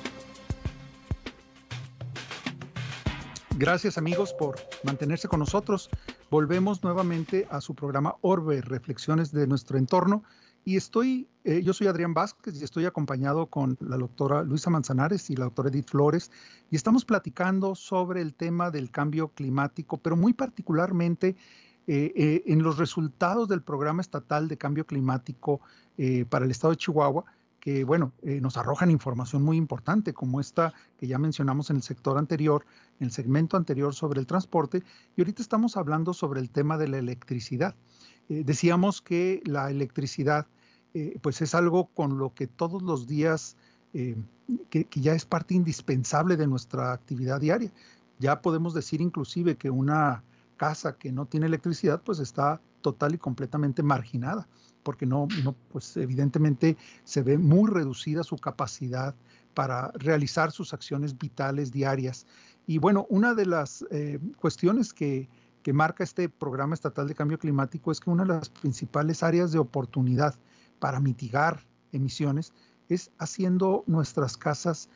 Gracias 3.52 3.98
amigos 3.98 4.34
por 4.34 4.60
mantenerse 4.84 5.30
con 5.30 5.40
nosotros. 5.40 5.90
Volvemos 6.30 6.84
nuevamente 6.84 7.48
a 7.50 7.62
su 7.62 7.74
programa 7.74 8.16
Orbe, 8.20 8.62
Reflexiones 8.62 9.32
de 9.32 9.48
nuestro 9.48 9.78
entorno. 9.78 10.24
Y 10.66 10.76
estoy, 10.76 11.30
eh, 11.46 11.62
yo 11.64 11.74
soy 11.74 11.88
Adrián 11.88 12.14
Vázquez 12.14 12.60
y 12.60 12.66
estoy 12.66 12.84
acompañado 12.86 13.46
con 13.46 13.78
la 13.80 13.96
doctora 13.96 14.44
Luisa 14.44 14.70
Manzanares 14.70 15.30
y 15.30 15.38
la 15.38 15.46
doctora 15.46 15.70
Edith 15.70 15.90
Flores. 15.90 16.30
Y 16.70 16.76
estamos 16.76 17.06
platicando 17.06 17.76
sobre 17.76 18.22
el 18.22 18.34
tema 18.34 18.72
del 18.72 18.92
cambio 18.92 19.30
climático, 19.30 19.96
pero 19.96 20.18
muy 20.18 20.34
particularmente 20.34 21.38
eh, 21.88 22.12
eh, 22.14 22.44
en 22.48 22.62
los 22.62 22.78
resultados 22.78 23.48
del 23.48 23.62
programa 23.62 24.02
estatal 24.02 24.50
de 24.50 24.58
cambio 24.58 24.86
climático 24.86 25.62
para 26.30 26.46
el 26.46 26.52
estado 26.52 26.74
de 26.74 26.78
Chihuahua 26.78 27.26
que, 27.60 27.84
bueno, 27.84 28.14
eh, 28.22 28.40
nos 28.42 28.58
arrojan 28.58 28.92
información 28.92 29.44
muy 29.44 29.58
importante, 29.58 30.14
como 30.14 30.40
esta 30.40 30.74
que 30.98 31.08
ya 31.08 31.18
mencionamos 31.18 31.70
en 31.70 31.78
el 31.78 31.84
sector 31.84 32.18
anterior, 32.18 32.66
en 33.00 33.06
el 33.08 33.12
segmento 33.12 33.58
anterior 33.58 33.94
sobre 33.94 34.20
el 34.20 34.28
transporte, 34.28 34.84
y 35.16 35.22
ahorita 35.22 35.42
estamos 35.42 35.78
hablando 35.78 36.14
sobre 36.14 36.40
el 36.40 36.50
tema 36.50 36.78
de 36.78 36.88
la 36.88 36.98
electricidad. 36.98 37.76
Eh, 38.30 38.44
decíamos 38.46 39.02
que 39.02 39.42
la 39.46 39.70
electricidad, 39.70 40.48
eh, 40.94 41.18
pues 41.22 41.42
es 41.42 41.56
algo 41.56 41.88
con 41.88 42.18
lo 42.18 42.34
que 42.34 42.48
todos 42.48 42.82
los 42.82 43.08
días, 43.08 43.56
que, 44.70 44.84
que 44.86 45.02
ya 45.02 45.14
es 45.14 45.26
parte 45.26 45.56
indispensable 45.56 46.38
de 46.38 46.46
nuestra 46.46 46.94
actividad 46.94 47.42
diaria. 47.42 47.72
Ya 48.20 48.42
podemos 48.42 48.76
decir 48.76 49.02
inclusive 49.02 49.56
que 49.56 49.72
una 49.72 50.24
casa 50.56 50.98
que 50.98 51.12
no 51.12 51.26
tiene 51.26 51.48
electricidad, 51.48 52.04
pues 52.04 52.20
está 52.20 52.62
total 52.82 53.16
y 53.16 53.18
completamente 53.18 53.82
marginada 53.82 54.48
porque 54.88 55.06
no, 55.06 55.28
no, 55.44 55.54
pues 55.68 55.98
evidentemente 55.98 56.78
se 57.04 57.22
ve 57.22 57.38
muy 57.38 57.70
reducida 57.70 58.24
su 58.24 58.38
capacidad 58.38 59.14
para 59.54 59.92
realizar 59.96 60.54
sus 60.54 60.74
acciones 60.74 61.18
vitales 61.18 61.74
diarias. 61.74 62.26
Y 62.68 62.78
bueno, 62.78 63.06
una 63.10 63.34
de 63.34 63.48
las 63.48 63.84
eh, 63.92 64.18
cuestiones 64.38 64.94
que, 64.94 65.28
que 65.62 65.74
marca 65.74 66.06
este 66.06 66.30
programa 66.30 66.74
estatal 66.74 67.06
de 67.06 67.16
cambio 67.16 67.38
climático 67.38 67.92
es 67.92 68.00
que 68.00 68.10
una 68.10 68.24
de 68.24 68.30
las 68.30 68.48
principales 68.48 69.24
áreas 69.24 69.52
de 69.52 69.60
oportunidad 69.60 70.36
para 70.80 71.02
mitigar 71.02 71.60
emisiones 71.92 72.54
es 72.88 73.12
haciendo 73.18 73.84
nuestras 73.88 74.38
casas, 74.38 74.88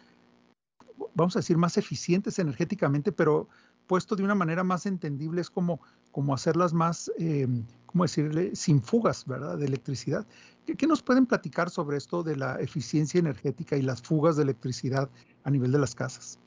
vamos 1.16 1.36
a 1.36 1.40
decir, 1.40 1.58
más 1.58 1.76
eficientes 1.76 2.40
energéticamente, 2.40 3.12
pero 3.12 3.50
puesto 3.88 4.16
de 4.16 4.24
una 4.24 4.36
manera 4.36 4.64
más 4.64 4.86
entendible 4.86 5.42
es 5.42 5.50
como, 5.50 5.82
como 6.14 6.34
hacerlas 6.34 6.72
más, 6.72 7.12
eh, 7.20 7.46
¿cómo 7.92 8.04
decirle?, 8.04 8.56
sin 8.56 8.82
fugas, 8.82 9.26
¿verdad?, 9.26 9.58
de 9.58 9.66
electricidad. 9.66 10.26
¿Qué, 10.66 10.88
nos 10.88 11.02
pueden 11.02 11.26
platicar 11.26 11.70
sobre 11.70 11.98
esto 11.98 12.24
de 12.24 12.36
la 12.36 12.60
eficiencia 12.60 13.20
energética 13.20 13.76
y 13.76 13.82
las 13.82 14.02
fugas 14.02 14.38
de 14.38 14.44
electricidad 14.44 15.10
a 15.44 15.50
nivel 15.50 15.72
de 15.72 15.80
las 15.80 15.96
casas? 15.96 16.40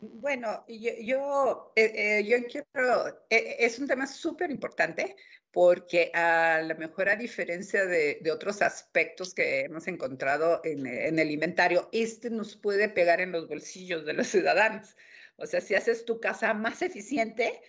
Bueno, 0.00 0.64
yo, 0.66 0.90
yo, 1.00 1.72
eh, 1.76 1.92
eh, 1.94 2.24
yo 2.24 2.38
quiero, 2.46 3.04
es 3.30 3.78
un 3.78 3.86
tema 3.86 4.06
súper 4.06 4.50
importante 4.50 5.14
porque 5.52 6.10
a 6.14 6.62
lo 6.62 6.74
mejor 6.76 7.10
a 7.10 7.16
diferencia 7.16 7.84
de, 7.84 8.18
de 8.20 8.32
otros 8.32 8.62
aspectos 8.62 9.34
que 9.34 9.60
hemos 9.60 9.86
encontrado 9.86 10.60
en, 10.64 10.86
en, 10.86 11.18
el 11.18 11.30
inventario, 11.30 11.88
este 11.92 12.30
nos 12.30 12.56
puede 12.56 12.88
pegar 12.88 13.20
en 13.20 13.32
los 13.32 13.46
bolsillos 13.46 14.04
de 14.06 14.14
los 14.14 14.28
ciudadanos. 14.28 14.96
O 15.36 15.46
sea, 15.46 15.60
si 15.60 15.74
haces 15.74 16.04
tu 16.04 16.20
casa 16.20 16.54
más 16.54 16.82
eficiente, 16.82 17.48
eh, 17.48 17.60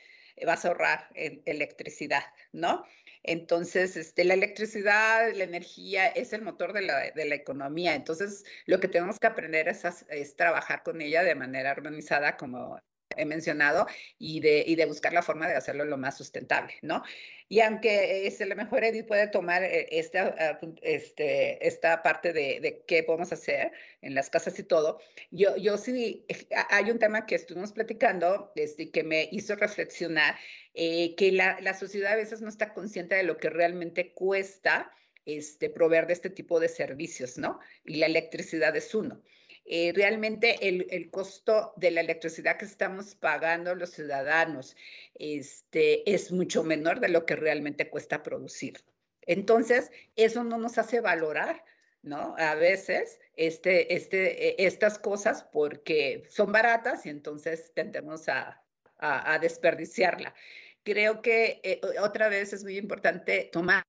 vas 0.45 0.65
a 0.65 0.69
ahorrar 0.69 1.09
electricidad, 1.15 2.23
¿no? 2.51 2.85
Entonces, 3.23 3.95
este, 3.95 4.25
la 4.25 4.33
electricidad, 4.33 5.33
la 5.33 5.45
energía 5.45 6.07
es 6.07 6.33
el 6.33 6.41
motor 6.41 6.73
de 6.73 6.81
la, 6.81 7.11
de 7.11 7.25
la 7.25 7.35
economía. 7.35 7.95
Entonces, 7.95 8.43
lo 8.65 8.79
que 8.79 8.89
tenemos 8.89 9.19
que 9.19 9.27
aprender 9.27 9.69
es, 9.69 9.83
es, 10.09 10.35
trabajar 10.35 10.83
con 10.83 11.01
ella 11.01 11.23
de 11.23 11.35
manera 11.35 11.71
armonizada, 11.71 12.35
como 12.35 12.79
he 13.17 13.25
mencionado 13.25 13.87
y 14.17 14.39
de, 14.39 14.85
buscar 14.85 15.13
la 15.13 15.21
forma 15.21 15.47
de 15.47 15.55
hacerlo 15.55 15.85
lo 15.85 15.97
más 15.97 16.17
sustentable, 16.17 16.73
¿no? 16.81 17.03
Y 17.49 17.59
aunque 17.61 18.25
es 18.25 18.41
a 18.41 18.45
lo 18.45 18.55
mejor 18.55 18.83
Edith 18.83 19.07
puede 19.07 19.27
tomar 19.27 19.63
eh, 19.63 19.87
esta, 19.91 20.59
este, 20.81 21.65
esta 21.65 22.01
parte 22.01 22.33
de, 22.33 22.59
de, 22.59 22.83
qué 22.87 23.03
podemos 23.03 23.31
hacer 23.31 23.71
en 24.01 24.15
las 24.15 24.29
casas 24.29 24.57
y 24.59 24.63
todo, 24.63 24.99
yo, 25.31 25.55
yo 25.57 25.77
sí, 25.77 26.25
eh, 26.27 26.47
hay 26.69 26.89
un 26.89 26.99
tema 26.99 27.25
que 27.25 27.35
estuvimos 27.35 27.73
platicando 27.73 28.51
este, 28.55 28.91
que 28.91 29.03
me 29.03 29.29
hizo 29.31 29.55
reflexionar, 29.55 30.35
eh, 30.73 31.15
que 31.15 31.31
la, 31.31 31.59
la, 31.61 31.73
sociedad 31.73 32.13
a 32.13 32.15
veces 32.15 32.41
no 32.41 32.49
está 32.49 32.73
consciente 32.73 33.15
de 33.15 33.23
lo 33.23 33.37
que 33.37 33.49
realmente 33.49 34.13
cuesta 34.13 34.91
este, 35.25 35.69
proveer 35.69 36.07
de 36.07 36.13
este 36.13 36.29
tipo 36.29 36.59
de 36.59 36.69
servicios, 36.69 37.37
¿no? 37.37 37.59
Y 37.85 37.95
la 37.95 38.07
electricidad 38.07 38.75
es 38.75 38.93
uno. 38.93 39.21
Eh, 39.65 39.93
realmente 39.95 40.67
el, 40.67 40.87
el, 40.89 41.09
costo 41.09 41.73
de 41.77 41.91
la 41.91 42.01
electricidad 42.01 42.57
que 42.57 42.65
estamos 42.65 43.15
pagando 43.15 43.75
los 43.75 43.91
ciudadanos 43.91 44.75
este, 45.15 46.11
es 46.13 46.33
mucho 46.33 46.63
menor 46.63 46.99
de 46.99 47.07
lo 47.07 47.25
que 47.25 47.37
realmente 47.37 47.89
cuesta 47.89 48.23
producir. 48.23 48.83
Entonces, 49.21 49.89
eso 50.17 50.43
no 50.43 50.57
nos 50.57 50.77
hace 50.77 50.99
valorar, 50.99 51.63
¿no? 52.01 52.35
A 52.37 52.55
veces 52.55 53.21
este, 53.37 53.95
este, 53.95 54.49
e, 54.49 54.67
estas 54.67 54.99
cosas 54.99 55.43
porque 55.43 56.23
son 56.29 56.51
baratas 56.51 57.05
y 57.05 57.09
entonces 57.09 57.71
tendemos 57.73 58.27
a, 58.27 58.61
a, 58.97 59.33
a 59.33 59.39
desperdiciarla. 59.39 60.35
Creo 60.83 61.21
que 61.21 61.61
eh, 61.63 61.79
otra 62.01 62.27
vez 62.27 62.51
es 62.51 62.63
muy 62.65 62.77
importante 62.77 63.49
tomar 63.51 63.83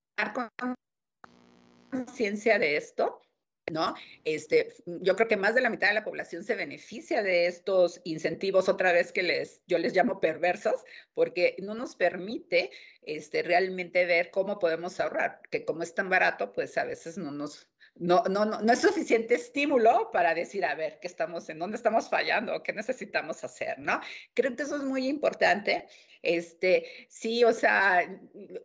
conciencia 1.91 2.61
de 2.61 2.77
esto 2.77 3.24
¿no? 3.73 3.95
Este, 4.25 4.75
yo 4.87 5.17
creo 5.17 5.29
que 5.29 5.37
más 5.37 5.55
de 5.55 5.61
la 5.61 5.71
mitad 5.71 5.89
de 5.89 5.95
la 5.95 6.05
población 6.05 6.45
se 6.45 6.55
beneficia 6.55 7.23
de 7.23 7.47
estos 7.47 8.01
incentivos, 8.05 8.69
otra 8.69 8.93
vez 8.93 9.13
que 9.13 9.23
les, 9.23 9.63
yo 9.67 9.79
les 9.79 9.95
llamo 9.95 10.21
perversos, 10.21 10.85
porque 11.15 11.57
no 11.63 11.75
nos 11.75 11.97
permite 11.97 12.71
este, 13.03 13.43
realmente 13.43 14.05
ver 14.05 14.31
cómo 14.31 14.59
podemos 14.59 15.01
ahorrar, 15.01 15.41
que 15.51 15.65
como 15.65 15.83
es 15.83 15.95
tan 15.95 16.11
barato, 16.11 16.53
pues 16.53 16.77
a 16.77 16.85
veces 16.85 17.17
no 17.17 17.31
nos, 17.31 17.67
no, 17.95 18.23
no, 18.29 18.45
no, 18.45 18.61
no 18.61 18.73
es 18.73 18.81
suficiente 18.81 19.35
estímulo 19.35 20.11
para 20.13 20.35
decir, 20.35 20.65
a 20.65 20.75
ver, 20.75 20.99
¿qué 21.01 21.07
estamos, 21.07 21.49
en 21.49 21.59
dónde 21.59 21.77
estamos 21.77 22.11
fallando? 22.11 22.63
¿Qué 22.63 22.73
necesitamos 22.73 23.45
hacer? 23.45 23.79
¿No? 23.79 24.01
Creo 24.35 24.55
que 24.55 24.63
eso 24.63 24.77
es 24.77 24.83
muy 24.83 25.09
importante. 25.09 25.87
Este, 26.25 26.87
sí, 27.09 27.45
o 27.45 27.53
sea, 27.53 28.03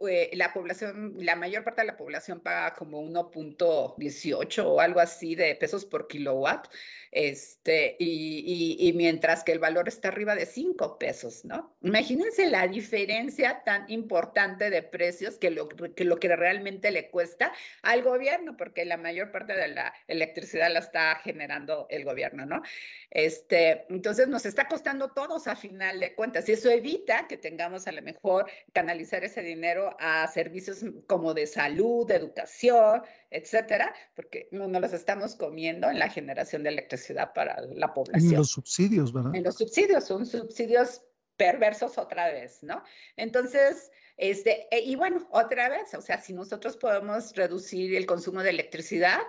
eh, 0.09 0.29
la 0.33 0.53
población, 0.53 1.15
la 1.19 1.35
mayor 1.35 1.63
parte 1.63 1.81
de 1.81 1.87
la 1.87 1.97
población 1.97 2.39
paga 2.39 2.73
como 2.73 3.01
1.18 3.01 4.65
o 4.65 4.79
algo 4.79 4.99
así 4.99 5.35
de 5.35 5.55
pesos 5.55 5.85
por 5.85 6.07
kilowatt, 6.07 6.67
este, 7.11 7.95
y, 7.99 8.77
y, 8.79 8.93
mientras 8.93 9.43
que 9.43 9.51
el 9.51 9.59
valor 9.59 9.87
está 9.87 10.09
arriba 10.09 10.35
de 10.35 10.45
5 10.45 10.99
pesos, 10.99 11.43
¿no? 11.43 11.75
Imagínense 11.81 12.47
la 12.49 12.67
diferencia 12.67 13.63
tan 13.65 13.89
importante 13.89 14.69
de 14.69 14.83
precios 14.83 15.37
que 15.39 15.49
lo, 15.49 15.67
que 15.69 16.03
lo 16.03 16.19
que 16.19 16.35
realmente 16.35 16.91
le 16.91 17.09
cuesta 17.09 17.51
al 17.81 18.03
gobierno, 18.03 18.55
porque 18.57 18.85
la 18.85 18.97
mayor 18.97 19.31
parte 19.31 19.53
de 19.53 19.69
la 19.69 19.93
electricidad 20.07 20.71
la 20.71 20.79
está 20.79 21.15
generando 21.15 21.87
el 21.89 22.05
gobierno, 22.05 22.45
¿no? 22.45 22.61
Este, 23.09 23.85
entonces 23.89 24.27
nos 24.27 24.45
está 24.45 24.67
costando 24.67 25.09
todos 25.09 25.47
a 25.47 25.55
final 25.55 25.99
de 25.99 26.13
cuentas 26.13 26.47
y 26.47 26.51
eso 26.51 26.69
evita 26.69 27.27
que 27.27 27.37
tengamos 27.49 27.87
a 27.87 27.91
lo 27.91 28.01
mejor 28.03 28.45
canalizar 28.73 29.23
ese 29.23 29.41
dinero 29.41 29.95
a 29.99 30.27
servicios 30.27 30.85
como 31.07 31.33
de 31.33 31.47
salud, 31.47 32.07
de 32.07 32.15
educación, 32.15 33.01
etcétera, 33.31 33.93
porque 34.15 34.47
no 34.51 34.67
nos 34.67 34.81
los 34.81 34.93
estamos 34.93 35.35
comiendo 35.35 35.89
en 35.89 35.97
la 35.97 36.09
generación 36.09 36.61
de 36.63 36.69
electricidad 36.69 37.33
para 37.33 37.61
la 37.73 37.93
población. 37.93 38.33
En 38.33 38.37
los 38.37 38.51
subsidios, 38.51 39.11
¿verdad? 39.11 39.33
En 39.33 39.43
los 39.43 39.55
subsidios, 39.55 40.03
son 40.05 40.27
subsidios 40.27 41.01
perversos 41.37 41.97
otra 41.97 42.31
vez, 42.31 42.61
¿no? 42.61 42.83
Entonces, 43.15 43.91
este, 44.19 44.67
e, 44.69 44.81
y 44.81 44.95
bueno, 44.95 45.27
otra 45.31 45.69
vez, 45.69 45.93
o 45.93 46.01
sea, 46.01 46.19
si 46.19 46.33
nosotros 46.33 46.75
podemos 46.77 47.35
reducir 47.35 47.95
el 47.95 48.05
consumo 48.05 48.43
de 48.43 48.49
electricidad, 48.49 49.19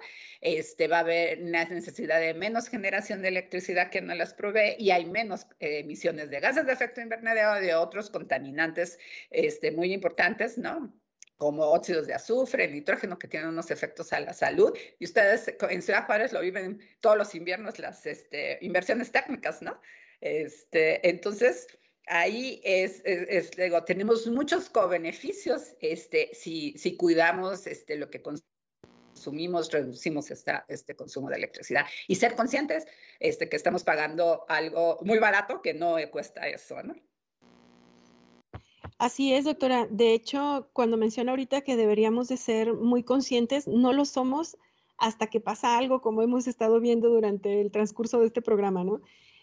este, 0.41 0.89
va 0.89 0.99
a 0.99 1.01
haber 1.01 1.41
una 1.43 1.65
necesidad 1.65 2.19
de 2.21 2.35
menos 2.35 2.69
generación 2.69 3.23
de 3.23 3.29
electricidad 3.29 3.91
que 3.91 4.01
no 4.01 4.15
las 4.15 4.35
provee 4.35 4.75
y 4.79 4.91
hay 4.91 5.07
menos 5.07 5.47
eh, 5.61 5.79
emisiones 5.81 6.31
de 6.31 6.41
gases 6.41 6.67
de 6.67 6.73
efecto 6.73 7.01
invernadero 7.01 7.55
de 7.55 7.75
otros 7.75 8.11
contaminantes 8.11 8.99
este, 9.31 9.71
muy 9.71 9.93
importantes, 9.93 10.59
¿no? 10.59 10.93
como 11.41 11.65
óxidos 11.65 12.07
de 12.07 12.13
azufre, 12.13 12.69
nitrógeno, 12.69 13.19
que 13.19 13.27
tienen 13.27 13.49
unos 13.49 13.71
efectos 13.71 14.13
a 14.13 14.21
la 14.21 14.35
salud. 14.35 14.77
Y 14.99 15.07
ustedes 15.07 15.55
en 15.71 15.81
Ciudad 15.81 16.05
Juárez 16.05 16.35
lo 16.35 16.43
viven 16.43 16.81
todos 17.01 17.17
los 17.17 17.35
inviernos, 17.35 17.79
las 17.79 18.05
este, 18.05 18.59
inversiones 18.61 19.11
técnicas, 19.11 19.63
¿no? 19.63 19.81
Este, 20.21 21.09
entonces, 21.09 21.67
ahí 22.07 22.61
es, 22.65 23.03
es, 23.05 23.51
digo, 23.53 23.85
tenemos 23.85 24.27
muchos 24.27 24.69
co-beneficios 24.69 25.75
este, 25.81 26.31
si, 26.35 26.75
si 26.77 26.97
cuidamos 26.97 27.67
este, 27.67 27.97
lo 27.97 28.11
que 28.11 28.23
consumimos, 28.23 29.71
reducimos 29.71 30.31
esta, 30.31 30.65
este 30.69 30.97
consumo 30.97 31.29
de 31.29 31.37
electricidad 31.37 31.87
y 32.09 32.17
ser 32.17 32.35
conscientes 32.35 32.87
este, 33.19 33.49
que 33.49 33.57
estamos 33.57 33.85
pagando 33.85 34.45
algo 34.49 34.99
muy 35.03 35.19
barato 35.19 35.63
que 35.63 35.75
no 35.75 35.97
cuesta 36.11 36.49
eso, 36.49 36.83
¿no? 36.83 36.95
Así 38.99 39.33
es, 39.33 39.47
doctora. 39.47 39.87
De 39.91 40.13
hecho, 40.13 40.69
cuando 40.75 40.99
menciona 40.99 41.33
ahorita 41.33 41.63
que 41.63 41.77
deberíamos 41.77 42.29
de 42.29 42.37
ser 42.37 42.75
muy 42.75 43.03
conscientes, 43.03 43.67
no 43.67 43.95
lo 43.95 44.05
somos 44.05 44.59
hasta 44.99 45.29
que 45.29 45.41
pasa 45.41 45.79
algo, 45.79 46.03
como 46.03 46.21
hemos 46.21 46.47
estado 46.47 46.81
viendo 46.81 47.09
durante 47.09 47.63
el 47.63 47.71
transcurso 47.71 48.21
de 48.21 48.27
este 48.27 48.43
programa, 48.43 48.85
¿no? 48.85 49.01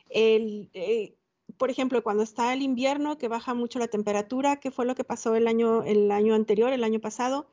El, 0.10 0.70
eh, 0.76 1.16
por 1.56 1.72
ejemplo, 1.72 2.04
cuando 2.04 2.24
está 2.24 2.54
el 2.54 2.62
invierno, 2.62 3.18
que 3.18 3.28
baja 3.28 3.54
mucho 3.54 3.80
la 3.80 3.88
temperatura, 3.88 4.60
¿qué 4.60 4.72
fue 4.72 4.86
lo 4.86 4.96
que 4.96 5.04
pasó 5.04 5.36
el 5.36 5.48
año, 5.48 5.84
el 5.84 6.12
año 6.12 6.36
anterior, 6.36 6.74
el 6.74 6.84
año 6.84 7.00
pasado? 7.00 7.48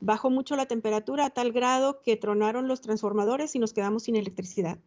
Bajó 0.00 0.30
mucho 0.30 0.56
la 0.56 0.66
temperatura 0.66 1.26
a 1.26 1.30
tal 1.30 1.52
grado 1.52 2.00
que 2.02 2.16
tronaron 2.16 2.68
los 2.68 2.80
transformadores 2.80 3.54
y 3.54 3.58
nos 3.58 3.72
quedamos 3.72 4.04
sin 4.04 4.16
electricidad. 4.16 4.78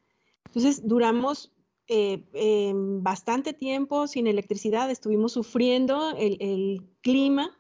Entonces, 0.45 0.87
duramos 0.87 1.51
eh, 1.89 2.25
eh, 2.33 2.73
bastante 2.75 3.53
tiempo 3.53 4.07
sin 4.07 4.27
electricidad, 4.27 4.89
estuvimos 4.91 5.33
sufriendo 5.33 6.11
el, 6.17 6.37
el, 6.41 6.89
clima 7.01 7.57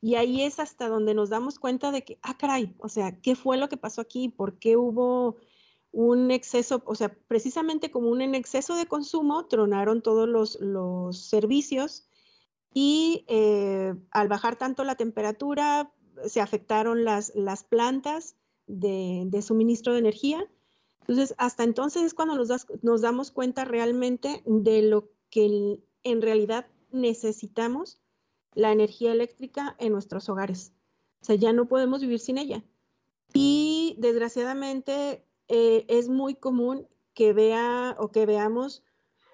y 0.00 0.14
ahí 0.14 0.42
es 0.42 0.60
hasta 0.60 0.88
donde 0.88 1.12
nos 1.12 1.28
damos 1.28 1.58
cuenta 1.58 1.90
de 1.90 2.02
que, 2.02 2.18
ah, 2.22 2.38
caray, 2.38 2.74
o 2.78 2.88
sea, 2.88 3.20
¿qué 3.20 3.34
fue 3.34 3.58
lo 3.58 3.68
que 3.68 3.76
pasó 3.76 4.00
aquí? 4.00 4.30
¿Por 4.30 4.58
qué 4.58 4.76
hubo 4.76 5.36
un 5.92 6.30
exceso, 6.30 6.82
o 6.84 6.94
sea, 6.94 7.14
precisamente 7.28 7.90
como 7.90 8.10
un 8.10 8.20
exceso 8.34 8.74
de 8.74 8.86
consumo, 8.86 9.46
tronaron 9.46 10.02
todos 10.02 10.28
los, 10.28 10.58
los 10.60 11.18
servicios 11.18 12.08
y 12.74 13.24
eh, 13.28 13.94
al 14.10 14.28
bajar 14.28 14.56
tanto 14.56 14.84
la 14.84 14.96
temperatura, 14.96 15.92
se 16.26 16.40
afectaron 16.40 17.04
las, 17.04 17.34
las 17.34 17.64
plantas 17.64 18.36
de, 18.66 19.24
de, 19.26 19.42
suministro 19.42 19.92
de 19.92 20.00
energía. 20.00 20.46
Entonces, 21.00 21.34
hasta 21.38 21.64
entonces 21.64 22.02
es 22.02 22.14
cuando 22.14 22.34
nos, 22.36 22.48
das, 22.48 22.66
nos 22.82 23.00
damos 23.00 23.30
cuenta 23.30 23.64
realmente 23.64 24.42
de 24.44 24.82
lo 24.82 25.08
que 25.30 25.80
en 26.02 26.22
realidad 26.22 26.66
necesitamos 26.90 28.00
la 28.54 28.72
energía 28.72 29.12
eléctrica 29.12 29.76
en 29.78 29.92
nuestros 29.92 30.28
hogares. 30.28 30.72
O 31.22 31.24
sea, 31.24 31.36
ya 31.36 31.52
no 31.52 31.68
podemos 31.68 32.00
vivir 32.00 32.20
sin 32.20 32.38
ella. 32.38 32.64
Y 33.32 33.96
desgraciadamente 33.98 35.24
eh, 35.48 35.84
es 35.88 36.08
muy 36.08 36.34
común 36.34 36.88
que 37.14 37.32
vea 37.32 37.96
o 37.98 38.10
que 38.10 38.26
veamos 38.26 38.82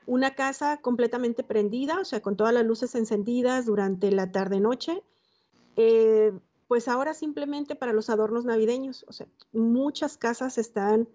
una 0.06 0.34
casa 0.34 0.78
completamente 0.78 1.44
prendida, 1.44 2.00
o 2.00 2.04
sea, 2.04 2.20
con 2.20 2.36
todas 2.36 2.52
las 2.52 2.64
luces 2.64 2.94
encendidas 2.94 3.66
durante 3.66 4.10
la 4.10 4.30
tarde-noche, 4.32 5.02
eh, 5.76 6.32
pues 6.68 6.88
ahora 6.88 7.14
simplemente 7.14 7.74
para 7.76 7.92
los 7.92 8.10
adornos 8.10 8.44
navideños, 8.44 9.04
o 9.08 9.12
sea, 9.12 9.26
muchas 9.52 10.16
casas 10.16 10.58
están 10.58 11.08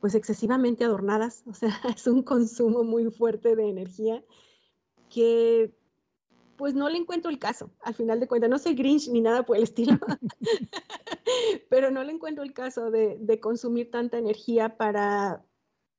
pues 0.00 0.14
excesivamente 0.14 0.84
adornadas, 0.84 1.42
o 1.48 1.54
sea, 1.54 1.80
es 1.94 2.06
un 2.06 2.22
consumo 2.22 2.84
muy 2.84 3.10
fuerte 3.10 3.56
de 3.56 3.68
energía 3.68 4.22
que 5.08 5.74
pues 6.64 6.74
no 6.74 6.88
le 6.88 6.96
encuentro 6.96 7.30
el 7.30 7.38
caso, 7.38 7.68
al 7.82 7.92
final 7.92 8.20
de 8.20 8.26
cuentas. 8.26 8.48
No 8.48 8.58
soy 8.58 8.74
Grinch 8.74 9.10
ni 9.10 9.20
nada 9.20 9.44
por 9.44 9.58
el 9.58 9.64
estilo, 9.64 9.98
pero 11.68 11.90
no 11.90 12.02
le 12.02 12.10
encuentro 12.10 12.42
el 12.42 12.54
caso 12.54 12.90
de, 12.90 13.18
de 13.20 13.38
consumir 13.38 13.90
tanta 13.90 14.16
energía 14.16 14.78
para 14.78 15.44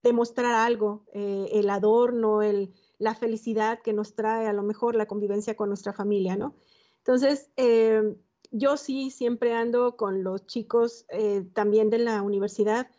demostrar 0.02 0.56
algo, 0.56 1.06
eh, 1.14 1.50
el 1.52 1.70
adorno, 1.70 2.42
el, 2.42 2.74
la 2.98 3.14
felicidad 3.14 3.80
que 3.84 3.94
nos 3.94 4.16
trae 4.16 4.48
a 4.48 4.54
lo 4.54 4.64
mejor 4.64 4.96
la 4.96 5.06
convivencia 5.06 5.56
con 5.56 5.70
nuestra 5.70 5.94
familia, 5.94 6.36
¿no? 6.36 6.56
Entonces, 6.98 7.52
eh, 7.58 8.16
yo 8.50 8.76
sí 8.76 9.12
siempre 9.12 9.54
ando 9.54 9.96
con 9.96 10.24
los 10.24 10.48
chicos 10.48 11.06
eh, 11.10 11.46
también 11.54 11.92
de 11.92 12.00
la 12.00 12.24
universidad. 12.24 12.90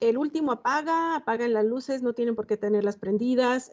El 0.00 0.16
último 0.16 0.52
apaga, 0.52 1.14
apagan 1.16 1.52
las 1.52 1.66
luces, 1.66 2.00
no 2.00 2.14
tienen 2.14 2.36
por 2.36 2.46
qué 2.46 2.56
tenerlas 2.56 2.96
prendidas. 2.96 3.70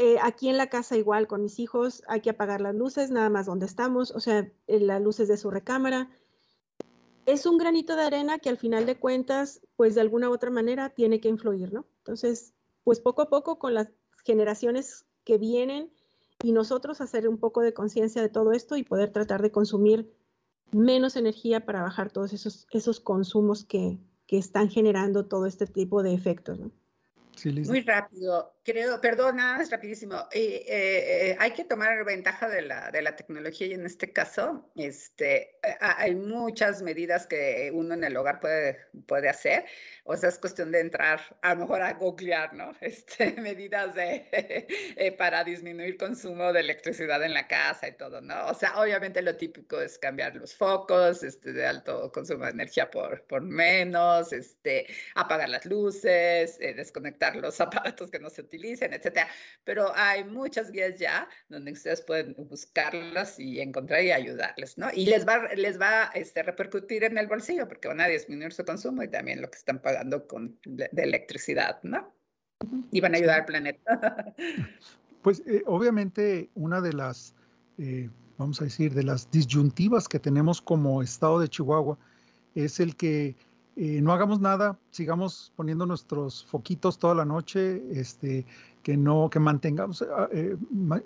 Eh, 0.00 0.14
eh, 0.14 0.18
aquí 0.22 0.48
en 0.48 0.56
la 0.56 0.68
casa 0.68 0.96
igual 0.96 1.26
con 1.26 1.42
mis 1.42 1.58
hijos 1.58 2.02
hay 2.08 2.20
que 2.20 2.30
apagar 2.30 2.60
las 2.60 2.74
luces, 2.74 3.10
nada 3.10 3.28
más 3.28 3.46
donde 3.46 3.66
estamos, 3.66 4.10
o 4.12 4.20
sea, 4.20 4.50
las 4.66 5.02
luces 5.02 5.28
de 5.28 5.36
su 5.36 5.50
recámara. 5.50 6.10
Es 7.26 7.44
un 7.46 7.58
granito 7.58 7.96
de 7.96 8.02
arena 8.02 8.38
que 8.38 8.48
al 8.48 8.56
final 8.56 8.86
de 8.86 8.98
cuentas, 8.98 9.60
pues 9.76 9.94
de 9.94 10.00
alguna 10.00 10.30
u 10.30 10.32
otra 10.32 10.50
manera 10.50 10.88
tiene 10.88 11.20
que 11.20 11.28
influir, 11.28 11.72
¿no? 11.72 11.86
Entonces, 11.98 12.54
pues 12.82 12.98
poco 12.98 13.22
a 13.22 13.28
poco 13.28 13.58
con 13.58 13.74
las 13.74 13.88
generaciones 14.24 15.04
que 15.24 15.38
vienen 15.38 15.92
y 16.42 16.52
nosotros 16.52 17.00
hacer 17.00 17.28
un 17.28 17.38
poco 17.38 17.60
de 17.60 17.74
conciencia 17.74 18.22
de 18.22 18.30
todo 18.30 18.52
esto 18.52 18.76
y 18.76 18.82
poder 18.82 19.12
tratar 19.12 19.42
de 19.42 19.52
consumir 19.52 20.10
menos 20.72 21.16
energía 21.16 21.66
para 21.66 21.82
bajar 21.82 22.10
todos 22.10 22.32
esos, 22.32 22.66
esos 22.70 23.00
consumos 23.00 23.64
que, 23.64 23.98
que 24.26 24.38
están 24.38 24.70
generando 24.70 25.26
todo 25.26 25.46
este 25.46 25.66
tipo 25.66 26.02
de 26.02 26.14
efectos. 26.14 26.58
¿no? 26.58 26.70
Muy 27.46 27.80
rápido, 27.82 28.54
creo, 28.64 29.00
perdona, 29.00 29.58
es 29.60 29.70
rapidísimo. 29.70 30.28
Eh, 30.32 30.64
eh, 30.68 31.36
hay 31.38 31.52
que 31.52 31.64
tomar 31.64 32.04
ventaja 32.04 32.48
de 32.48 32.62
la, 32.62 32.90
de 32.90 33.02
la, 33.02 33.16
tecnología 33.16 33.66
y 33.66 33.72
en 33.72 33.86
este 33.86 34.12
caso 34.12 34.70
este, 34.76 35.58
hay 35.80 36.14
muchas 36.14 36.82
medidas 36.82 37.26
que 37.26 37.70
uno 37.74 37.94
en 37.94 38.04
el 38.04 38.16
hogar 38.16 38.40
puede, 38.40 38.78
puede 39.06 39.28
hacer. 39.28 39.64
O 40.04 40.16
sea, 40.16 40.28
es 40.28 40.38
cuestión 40.38 40.72
de 40.72 40.80
entrar 40.80 41.20
a 41.42 41.54
lo 41.54 41.60
mejor 41.60 41.82
a 41.82 41.92
googlear, 41.94 42.54
¿no? 42.54 42.72
Este, 42.80 43.32
medidas 43.40 43.94
de, 43.94 44.26
eh, 44.96 45.12
para 45.12 45.44
disminuir 45.44 45.96
consumo 45.96 46.52
de 46.52 46.60
electricidad 46.60 47.22
en 47.22 47.34
la 47.34 47.46
casa 47.46 47.88
y 47.88 47.92
todo, 47.92 48.20
¿no? 48.20 48.46
O 48.46 48.54
sea, 48.54 48.80
obviamente 48.80 49.22
lo 49.22 49.36
típico 49.36 49.80
es 49.80 49.98
cambiar 49.98 50.34
los 50.36 50.54
focos 50.54 51.22
este, 51.22 51.52
de 51.52 51.66
alto 51.66 52.10
consumo 52.12 52.44
de 52.44 52.50
energía 52.50 52.90
por, 52.90 53.22
por 53.24 53.42
menos, 53.42 54.32
este, 54.32 54.86
apagar 55.14 55.48
las 55.48 55.64
luces, 55.66 56.58
desconectar 56.58 57.29
los 57.34 57.60
aparatos 57.60 58.10
que 58.10 58.18
no 58.18 58.30
se 58.30 58.42
utilicen, 58.42 58.92
etcétera. 58.92 59.28
Pero 59.64 59.92
hay 59.94 60.24
muchas 60.24 60.70
guías 60.70 60.98
ya 60.98 61.28
donde 61.48 61.72
ustedes 61.72 62.02
pueden 62.02 62.34
buscarlas 62.36 63.38
y 63.38 63.60
encontrar 63.60 64.02
y 64.02 64.12
ayudarles, 64.12 64.78
¿no? 64.78 64.88
Y 64.92 65.06
les 65.06 65.26
va, 65.26 65.48
les 65.54 65.80
va 65.80 66.04
a 66.04 66.06
este, 66.14 66.42
repercutir 66.42 67.04
en 67.04 67.18
el 67.18 67.26
bolsillo 67.26 67.68
porque 67.68 67.88
van 67.88 68.00
a 68.00 68.08
disminuir 68.08 68.52
su 68.52 68.64
consumo 68.64 69.02
y 69.02 69.08
también 69.08 69.40
lo 69.40 69.50
que 69.50 69.58
están 69.58 69.80
pagando 69.80 70.26
con, 70.26 70.58
de, 70.64 70.88
electricidad, 70.96 71.80
¿no? 71.82 72.12
Y 72.92 73.00
van 73.00 73.14
a 73.14 73.18
ayudar 73.18 73.40
al 73.40 73.46
planeta. 73.46 74.34
Pues 75.22 75.42
eh, 75.46 75.62
obviamente 75.66 76.48
una 76.54 76.80
de 76.80 76.94
las, 76.94 77.34
eh, 77.76 78.08
vamos 78.38 78.58
a 78.62 78.64
decir, 78.64 78.94
de 78.94 79.02
las 79.02 79.30
disyuntivas 79.30 80.08
que 80.08 80.18
tenemos 80.18 80.62
como 80.62 81.02
estado 81.02 81.40
de 81.40 81.48
Chihuahua 81.48 81.98
es 82.54 82.80
el 82.80 82.96
que 82.96 83.36
eh, 83.82 84.02
no 84.02 84.12
hagamos 84.12 84.40
nada, 84.42 84.78
sigamos 84.90 85.54
poniendo 85.56 85.86
nuestros 85.86 86.44
foquitos 86.44 86.98
toda 86.98 87.14
la 87.14 87.24
noche, 87.24 87.82
este, 87.98 88.44
que 88.82 88.94
no, 88.94 89.30
que 89.30 89.40
mantengamos, 89.40 90.02
ah, 90.02 90.28
eh, 90.32 90.54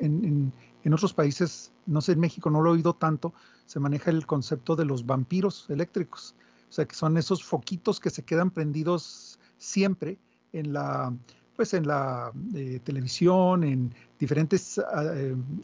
en, 0.00 0.52
otros 0.92 1.14
países, 1.14 1.70
no 1.86 2.00
sé, 2.00 2.14
en 2.14 2.18
México 2.18 2.50
no 2.50 2.60
lo 2.60 2.70
he 2.70 2.72
oído 2.72 2.92
tanto, 2.92 3.32
se 3.64 3.78
maneja 3.78 4.10
el 4.10 4.26
concepto 4.26 4.74
de 4.74 4.86
los 4.86 5.06
vampiros 5.06 5.70
eléctricos, 5.70 6.34
o 6.68 6.72
sea, 6.72 6.84
que 6.84 6.96
son 6.96 7.16
esos 7.16 7.44
foquitos 7.44 8.00
que 8.00 8.10
se 8.10 8.24
quedan 8.24 8.50
prendidos 8.50 9.38
siempre 9.56 10.18
en 10.52 10.72
la, 10.72 11.14
pues 11.54 11.74
en 11.74 11.86
la 11.86 12.32
eh, 12.56 12.80
televisión, 12.82 13.62
en 13.62 13.94
diferentes 14.18 14.80
ah, 14.80 15.14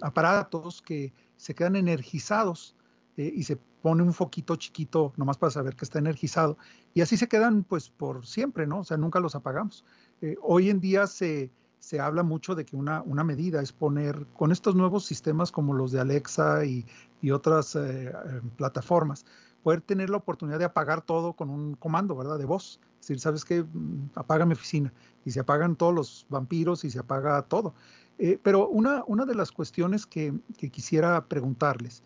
aparatos 0.00 0.80
que 0.80 1.12
se 1.36 1.56
quedan 1.56 1.74
energizados 1.74 2.76
y 3.16 3.42
se 3.42 3.56
pone 3.82 4.02
un 4.02 4.12
foquito 4.12 4.56
chiquito 4.56 5.12
nomás 5.16 5.38
para 5.38 5.50
saber 5.50 5.74
que 5.74 5.84
está 5.84 5.98
energizado 5.98 6.56
y 6.94 7.00
así 7.00 7.16
se 7.16 7.28
quedan 7.28 7.64
pues 7.64 7.88
por 7.88 8.26
siempre, 8.26 8.66
¿no? 8.66 8.80
O 8.80 8.84
sea, 8.84 8.96
nunca 8.96 9.20
los 9.20 9.34
apagamos. 9.34 9.84
Eh, 10.22 10.36
hoy 10.42 10.70
en 10.70 10.80
día 10.80 11.06
se, 11.06 11.50
se 11.78 12.00
habla 12.00 12.22
mucho 12.22 12.54
de 12.54 12.64
que 12.64 12.76
una, 12.76 13.02
una, 13.02 13.24
medida 13.24 13.62
es 13.62 13.72
poner 13.72 14.26
con 14.34 14.52
estos 14.52 14.74
nuevos 14.74 15.04
sistemas 15.04 15.52
como 15.52 15.72
los 15.72 15.92
de 15.92 16.00
Alexa 16.00 16.64
y, 16.64 16.86
y 17.22 17.30
otras 17.30 17.76
eh, 17.76 18.08
eh, 18.08 18.40
plataformas, 18.56 19.24
poder 19.62 19.80
tener 19.80 20.10
la 20.10 20.16
oportunidad 20.16 20.58
de 20.58 20.64
apagar 20.64 21.02
todo 21.02 21.34
con 21.34 21.48
un 21.48 21.74
comando, 21.74 22.16
¿verdad? 22.16 22.38
De 22.38 22.44
voz. 22.44 22.80
Es 23.00 23.06
decir, 23.06 23.20
¿sabes 23.20 23.44
qué? 23.44 23.62
Mm, 23.62 24.10
apaga 24.14 24.44
mi 24.44 24.52
oficina. 24.52 24.92
Y 25.24 25.30
se 25.30 25.40
apagan 25.40 25.76
todos 25.76 25.94
los 25.94 26.26
vampiros 26.28 26.84
y 26.84 26.90
se 26.90 26.98
apaga 26.98 27.42
todo. 27.42 27.74
pero 28.42 28.68
una, 28.68 29.04
una 29.06 29.24
de 29.24 29.34
las 29.34 29.52
cuestiones 29.52 30.06
que, 30.06 30.34
que 30.58 30.70
quisiera 30.70 31.24
preguntarles, 31.26 32.02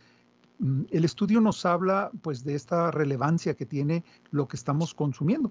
el 0.90 1.05
estudio 1.05 1.40
nos 1.40 1.66
habla 1.66 2.11
pues 2.22 2.44
de 2.44 2.55
esta 2.55 2.90
relevancia 2.90 3.55
que 3.55 3.66
tiene 3.66 4.05
lo 4.31 4.48
que 4.48 4.57
estamos 4.57 4.94
consumiendo. 4.94 5.50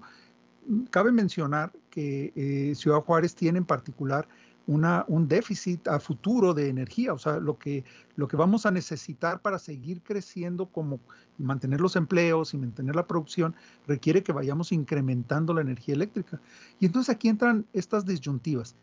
Mm, 0.66 0.84
cabe 0.84 1.12
mencionar 1.12 1.72
que 1.90 2.32
eh, 2.34 2.74
Ciudad 2.74 3.00
Juárez 3.00 3.34
tiene 3.34 3.58
en 3.58 3.64
particular 3.64 4.26
un 4.66 5.28
déficit 5.28 5.86
a 5.88 6.00
futuro 6.00 6.54
de 6.54 6.70
energía, 6.70 7.12
o 7.12 7.18
sea, 7.18 7.38
lo 7.38 7.58
que, 7.58 7.84
lo 8.16 8.26
que 8.26 8.36
vamos 8.38 8.64
a 8.64 8.70
necesitar 8.70 9.42
para 9.42 9.58
seguir 9.58 10.00
creciendo 10.00 10.64
como 10.64 11.00
mantener 11.36 11.82
los 11.82 11.96
empleos 11.96 12.54
y 12.54 12.56
mantener 12.56 12.96
la 12.96 13.06
producción 13.06 13.54
requiere 13.86 14.22
que 14.22 14.32
vayamos 14.32 14.72
incrementando 14.72 15.52
la 15.52 15.60
energía 15.60 15.94
eléctrica. 15.94 16.40
Y 16.80 16.86
entonces 16.86 17.14
aquí 17.14 17.28
entran 17.28 17.66
estas 17.74 18.06
disyuntivas. 18.06 18.74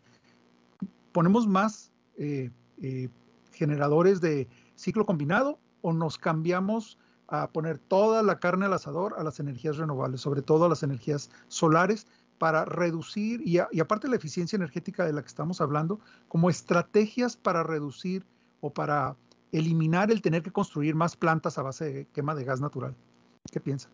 Ponemos 1.14 1.48
más 1.48 1.92
eh, 2.16 2.52
eh, 2.84 3.10
generadores 3.52 4.22
de 4.22 4.48
ciclo 4.76 5.04
combinado 5.08 5.58
o 5.82 5.94
nos 5.94 6.18
cambiamos 6.18 6.98
a 7.28 7.48
poner 7.48 7.80
toda 7.80 8.24
la 8.24 8.40
carne 8.40 8.66
al 8.66 8.74
asador 8.74 9.16
a 9.18 9.24
las 9.24 9.40
energías 9.40 9.78
renovables, 9.78 10.22
sobre 10.22 10.42
todo 10.42 10.66
a 10.66 10.70
las 10.70 10.84
energías 10.84 11.30
solares, 11.48 12.08
para 12.38 12.66
reducir, 12.66 13.42
y, 13.46 13.60
aparte 13.60 14.08
la 14.08 14.16
eficiencia 14.16 14.56
energética 14.56 15.06
de 15.06 15.14
la 15.14 15.22
que 15.22 15.28
estamos 15.28 15.62
hablando, 15.62 16.00
como 16.28 16.50
estrategias 16.50 17.38
para 17.38 17.62
reducir 17.62 18.26
o 18.62 18.72
para 18.74 19.16
eliminar 19.52 20.12
el 20.12 20.22
tener 20.22 20.42
que 20.42 20.52
construir 20.52 20.96
más 20.96 21.16
plantas 21.16 21.58
a 21.58 21.62
base 21.62 21.86
de 21.86 22.06
quema 22.08 22.34
de 22.34 22.44
gas 22.44 22.60
natural. 22.60 22.96
¿Qué 23.52 23.60
piensan? 23.60 23.92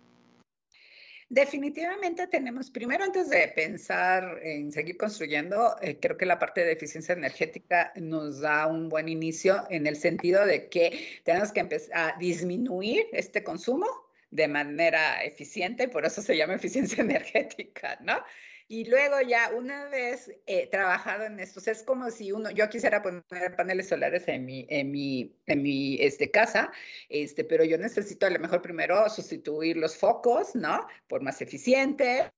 Definitivamente 1.29 2.25
tenemos, 2.27 2.71
primero 2.71 3.03
antes 3.03 3.29
de 3.29 3.49
pensar 3.49 4.39
en 4.41 4.71
seguir 4.71 4.95
construyendo, 4.95 5.75
eh, 5.81 5.97
creo 5.99 6.15
que 6.15 6.25
la 6.25 6.39
parte 6.39 6.63
de 6.63 6.71
eficiencia 6.71 7.13
energética 7.13 7.91
nos 7.97 8.39
da 8.39 8.65
un 8.65 8.87
buen 8.87 9.09
inicio 9.09 9.65
en 9.69 9.87
el 9.87 9.97
sentido 9.97 10.45
de 10.45 10.69
que 10.69 11.19
tenemos 11.25 11.51
que 11.51 11.59
empezar 11.59 12.13
a 12.13 12.17
disminuir 12.17 13.07
este 13.11 13.43
consumo 13.43 13.87
de 14.31 14.47
manera 14.47 15.21
eficiente, 15.21 15.89
por 15.89 16.05
eso 16.05 16.21
se 16.21 16.37
llama 16.37 16.55
eficiencia 16.55 17.01
energética, 17.03 17.97
¿no? 18.01 18.23
Y 18.69 18.85
luego 18.85 19.21
ya 19.21 19.51
una 19.55 19.85
vez 19.85 20.29
eh, 20.45 20.67
trabajado 20.67 21.23
en 21.23 21.39
esto, 21.39 21.61
es 21.71 21.83
como 21.83 22.11
si 22.11 22.33
uno, 22.33 22.51
yo 22.51 22.67
quisiera 22.69 23.01
poner 23.01 23.55
paneles 23.55 23.87
solares 23.87 24.27
en 24.27 24.45
mi, 24.45 24.65
en 24.69 24.91
mi, 24.91 25.33
en 25.45 25.61
mi 25.61 25.97
este, 26.01 26.29
casa, 26.31 26.71
este, 27.07 27.45
pero 27.45 27.63
yo 27.63 27.77
necesito 27.77 28.25
a 28.25 28.29
lo 28.29 28.39
mejor 28.39 28.61
primero 28.61 29.09
sustituir 29.09 29.77
los 29.77 29.95
focos, 29.95 30.53
¿no? 30.53 30.85
Por 31.07 31.21
más 31.21 31.41
eficientes, 31.41 32.29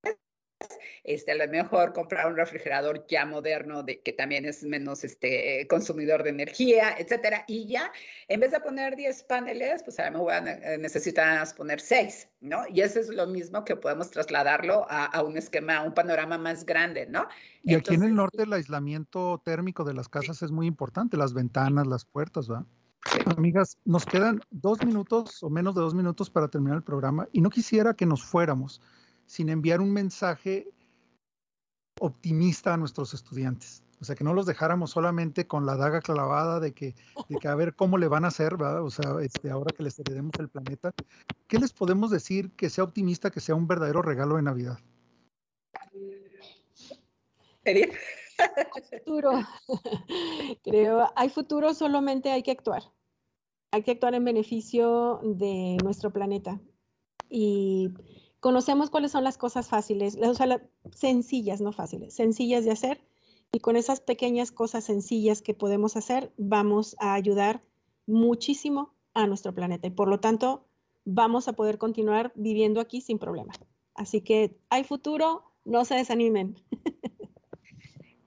este, 1.03 1.31
a 1.31 1.35
lo 1.35 1.47
mejor 1.51 1.93
comprar 1.93 2.27
un 2.27 2.35
refrigerador 2.35 3.05
ya 3.07 3.25
moderno 3.25 3.83
de, 3.83 4.01
que 4.01 4.13
también 4.13 4.45
es 4.45 4.63
menos 4.63 5.03
este, 5.03 5.65
consumidor 5.67 6.23
de 6.23 6.29
energía, 6.29 6.95
etcétera. 6.97 7.45
Y 7.47 7.67
ya, 7.67 7.91
en 8.27 8.39
vez 8.39 8.51
de 8.51 8.59
poner 8.59 8.95
10 8.95 9.23
paneles, 9.23 9.83
pues 9.83 9.99
a 9.99 10.09
lo 10.09 10.19
mejor 10.19 10.43
necesitas 10.79 11.53
poner 11.53 11.79
6, 11.79 12.29
¿no? 12.41 12.63
Y 12.71 12.81
eso 12.81 12.99
es 12.99 13.09
lo 13.09 13.27
mismo 13.27 13.63
que 13.63 13.75
podemos 13.75 14.11
trasladarlo 14.11 14.85
a, 14.89 15.05
a 15.05 15.23
un 15.23 15.37
esquema, 15.37 15.77
a 15.77 15.83
un 15.83 15.93
panorama 15.93 16.37
más 16.37 16.65
grande, 16.65 17.05
¿no? 17.07 17.27
Y 17.63 17.75
aquí 17.75 17.95
en 17.95 18.03
el 18.03 18.15
norte 18.15 18.43
el 18.43 18.53
aislamiento 18.53 19.41
térmico 19.43 19.83
de 19.83 19.93
las 19.93 20.09
casas 20.09 20.41
es 20.41 20.51
muy 20.51 20.67
importante, 20.67 21.17
las 21.17 21.33
ventanas, 21.33 21.87
las 21.87 22.05
puertas, 22.05 22.49
¿va? 22.49 22.65
Amigas, 23.25 23.77
nos 23.85 24.05
quedan 24.05 24.41
dos 24.51 24.83
minutos 24.85 25.41
o 25.41 25.49
menos 25.49 25.73
de 25.73 25.81
dos 25.81 25.95
minutos 25.95 26.29
para 26.29 26.49
terminar 26.49 26.77
el 26.77 26.83
programa 26.83 27.27
y 27.31 27.41
no 27.41 27.49
quisiera 27.49 27.93
que 27.93 28.05
nos 28.05 28.23
fuéramos 28.23 28.81
sin 29.29 29.49
enviar 29.49 29.79
un 29.79 29.93
mensaje 29.93 30.67
optimista 31.99 32.73
a 32.73 32.77
nuestros 32.77 33.13
estudiantes. 33.13 33.83
O 34.01 34.05
sea, 34.05 34.15
que 34.15 34.23
no 34.23 34.33
los 34.33 34.47
dejáramos 34.47 34.89
solamente 34.89 35.45
con 35.45 35.67
la 35.67 35.75
daga 35.75 36.01
clavada 36.01 36.59
de 36.59 36.73
que, 36.73 36.95
de 37.27 37.37
que 37.37 37.47
a 37.47 37.53
ver 37.53 37.75
cómo 37.75 37.99
le 37.99 38.07
van 38.07 38.25
a 38.25 38.29
hacer, 38.29 38.57
¿verdad? 38.57 38.83
O 38.83 38.89
sea, 38.89 39.21
este, 39.21 39.51
ahora 39.51 39.75
que 39.75 39.83
les 39.83 39.99
heredemos 39.99 40.31
el 40.39 40.49
planeta. 40.49 40.93
¿Qué 41.47 41.59
les 41.59 41.73
podemos 41.73 42.09
decir 42.09 42.51
que 42.53 42.71
sea 42.71 42.83
optimista, 42.83 43.29
que 43.29 43.39
sea 43.39 43.53
un 43.53 43.67
verdadero 43.67 44.01
regalo 44.01 44.37
de 44.37 44.41
Navidad? 44.41 44.79
futuro. 49.03 49.31
Creo, 50.63 51.11
hay 51.15 51.29
futuro, 51.29 51.75
solamente 51.75 52.31
hay 52.31 52.41
que 52.41 52.51
actuar. 52.51 52.81
Hay 53.71 53.83
que 53.83 53.91
actuar 53.91 54.15
en 54.15 54.25
beneficio 54.25 55.19
de 55.23 55.77
nuestro 55.83 56.11
planeta. 56.11 56.59
Y 57.29 57.93
conocemos 58.39 58.89
cuáles 58.89 59.11
son 59.11 59.23
las 59.23 59.37
cosas 59.37 59.67
fáciles, 59.67 60.17
o 60.21 60.33
sea, 60.33 60.61
sencillas, 60.93 61.61
no 61.61 61.71
fáciles, 61.71 62.13
sencillas 62.13 62.65
de 62.65 62.71
hacer. 62.71 63.01
Y 63.51 63.59
con 63.61 63.75
esas 63.75 63.99
pequeñas 63.99 64.51
cosas 64.51 64.83
sencillas 64.83 65.41
que 65.41 65.55
podemos 65.55 65.95
hacer, 65.95 66.31
vamos 66.37 66.95
a 66.99 67.15
ayudar 67.15 67.63
muchísimo 68.05 68.93
a 69.15 69.25
nuestro 69.25 69.55
planeta. 69.55 69.87
Y 69.87 69.91
por 69.91 70.07
lo 70.07 70.19
tanto, 70.19 70.67
vamos 71.03 71.47
a 71.47 71.53
poder 71.53 71.79
continuar 71.79 72.31
viviendo 72.35 72.79
aquí 72.79 73.01
sin 73.01 73.17
problema. 73.17 73.53
Así 73.95 74.21
que 74.21 74.55
hay 74.69 74.83
futuro, 74.83 75.43
no 75.65 75.83
se 75.83 75.95
desanimen. 75.95 76.55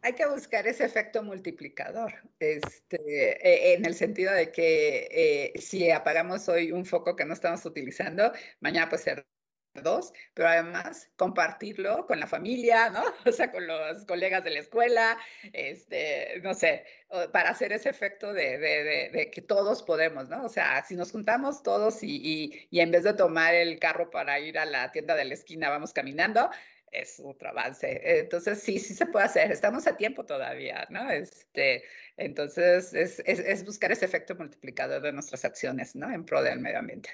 Hay 0.04 0.14
que 0.14 0.26
buscar 0.26 0.66
ese 0.66 0.84
efecto 0.84 1.22
multiplicador, 1.22 2.12
este, 2.40 3.38
e, 3.40 3.74
en 3.74 3.84
el 3.86 3.94
sentido 3.94 4.32
de 4.32 4.50
que 4.50 5.06
eh, 5.12 5.60
si 5.60 5.92
apagamos 5.92 6.48
hoy 6.48 6.72
un 6.72 6.84
foco 6.84 7.14
que 7.14 7.24
no 7.24 7.34
estamos 7.34 7.64
utilizando, 7.64 8.32
mañana 8.58 8.88
puede 8.88 9.04
ser 9.04 9.26
dos, 9.74 10.12
pero 10.34 10.48
además 10.48 11.08
compartirlo 11.16 12.06
con 12.06 12.20
la 12.20 12.26
familia, 12.26 12.90
¿no? 12.90 13.02
O 13.26 13.32
sea, 13.32 13.50
con 13.50 13.66
los 13.66 14.04
colegas 14.04 14.44
de 14.44 14.50
la 14.50 14.58
escuela, 14.60 15.18
este, 15.52 16.40
no 16.42 16.54
sé, 16.54 16.84
para 17.32 17.50
hacer 17.50 17.72
ese 17.72 17.88
efecto 17.88 18.32
de, 18.32 19.30
que 19.32 19.42
todos 19.42 19.82
podemos, 19.82 20.28
¿no? 20.28 20.44
O 20.44 20.48
sea, 20.48 20.84
si 20.84 20.94
nos 20.94 21.12
juntamos 21.12 21.62
todos 21.62 22.02
y, 22.02 22.66
y, 22.70 22.80
en 22.80 22.90
vez 22.90 23.04
de 23.04 23.14
tomar 23.14 23.54
el 23.54 23.78
carro 23.78 24.10
para 24.10 24.38
ir 24.40 24.58
a 24.58 24.66
la 24.66 24.92
tienda 24.92 25.14
de 25.14 25.24
la 25.24 25.34
esquina, 25.34 25.70
vamos 25.70 25.92
caminando, 25.92 26.50
es 26.90 27.20
otro 27.24 27.48
avance. 27.50 28.00
Entonces, 28.20 28.62
sí, 28.62 28.78
sí 28.78 28.94
se 28.94 29.06
puede 29.06 29.24
hacer. 29.26 29.50
Estamos 29.50 29.86
a 29.86 29.96
tiempo 29.96 30.24
todavía, 30.26 30.86
¿no? 30.90 31.10
Este, 31.10 31.84
entonces, 32.16 32.92
es, 32.94 33.22
es, 33.26 33.38
es 33.40 33.64
buscar 33.64 33.92
ese 33.92 34.04
efecto 34.04 34.34
multiplicador 34.34 35.02
de 35.02 35.12
nuestras 35.12 35.44
acciones, 35.44 35.96
¿no? 35.96 36.12
En 36.12 36.24
pro 36.24 36.42
del 36.42 36.60
medio 36.60 36.78
ambiente. 36.78 37.10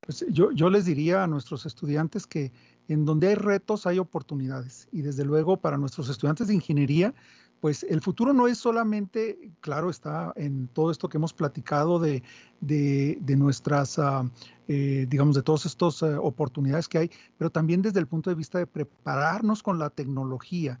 Pues 0.00 0.24
yo, 0.28 0.70
les 0.70 0.84
diría 0.84 1.24
a 1.24 1.26
nuestros 1.26 1.66
estudiantes 1.66 2.26
que 2.26 2.52
en 2.88 3.04
donde 3.04 3.28
hay 3.28 3.34
retos 3.34 3.86
hay 3.86 3.98
oportunidades. 3.98 4.88
Y 4.92 5.02
desde 5.02 5.24
luego 5.24 5.56
para 5.56 5.78
nuestros 5.78 6.08
estudiantes 6.08 6.46
de 6.46 6.54
ingeniería, 6.54 7.12
pues 7.60 7.82
el 7.82 8.00
futuro 8.00 8.32
no 8.32 8.46
es 8.46 8.58
solamente, 8.58 9.50
claro, 9.60 9.90
está 9.90 10.32
en 10.36 10.68
todo 10.68 10.92
esto 10.92 11.08
que 11.08 11.16
hemos 11.16 11.32
platicado 11.32 11.98
de, 11.98 12.22
de, 12.60 13.36
nuestras, 13.36 13.98
uh, 13.98 14.30
eh, 14.68 15.06
digamos, 15.08 15.34
de 15.34 15.42
todas 15.42 15.66
estas 15.66 16.02
uh, 16.02 16.20
oportunidades 16.22 16.86
que 16.86 16.98
hay, 16.98 17.10
pero 17.38 17.50
también 17.50 17.82
desde 17.82 17.98
el 17.98 18.06
punto 18.06 18.30
de 18.30 18.36
vista 18.36 18.58
de 18.58 18.66
prepararnos 18.66 19.62
con 19.62 19.78
la 19.78 19.90
tecnología 19.90 20.78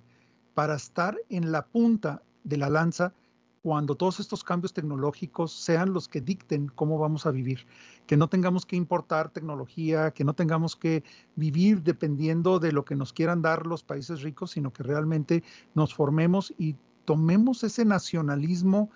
para 0.54 0.76
estar 0.76 1.16
en 1.28 1.50
la 1.50 1.66
punta 1.66 2.22
de 2.44 2.58
la 2.58 2.70
lanza 2.70 3.12
cuando 3.66 3.96
todos 3.96 4.20
estos 4.20 4.44
cambios 4.44 4.72
tecnológicos 4.72 5.50
sean 5.50 5.92
los 5.92 6.06
que 6.06 6.20
dicten 6.20 6.68
cómo 6.72 7.00
vamos 7.00 7.26
a 7.26 7.32
vivir, 7.32 7.66
que 8.06 8.16
no 8.16 8.28
tengamos 8.28 8.64
que 8.64 8.76
importar 8.76 9.30
tecnología, 9.30 10.12
que 10.12 10.22
no 10.22 10.34
tengamos 10.34 10.76
que 10.76 11.02
vivir 11.34 11.82
dependiendo 11.82 12.60
de 12.60 12.70
lo 12.70 12.84
que 12.84 12.94
nos 12.94 13.12
quieran 13.12 13.42
dar 13.42 13.66
los 13.66 13.82
países 13.82 14.22
ricos, 14.22 14.52
sino 14.52 14.72
que 14.72 14.84
realmente 14.84 15.42
nos 15.74 15.92
formemos 15.92 16.54
y 16.56 16.76
tomemos 17.04 17.64
ese 17.64 17.84
nacionalismo 17.84 18.88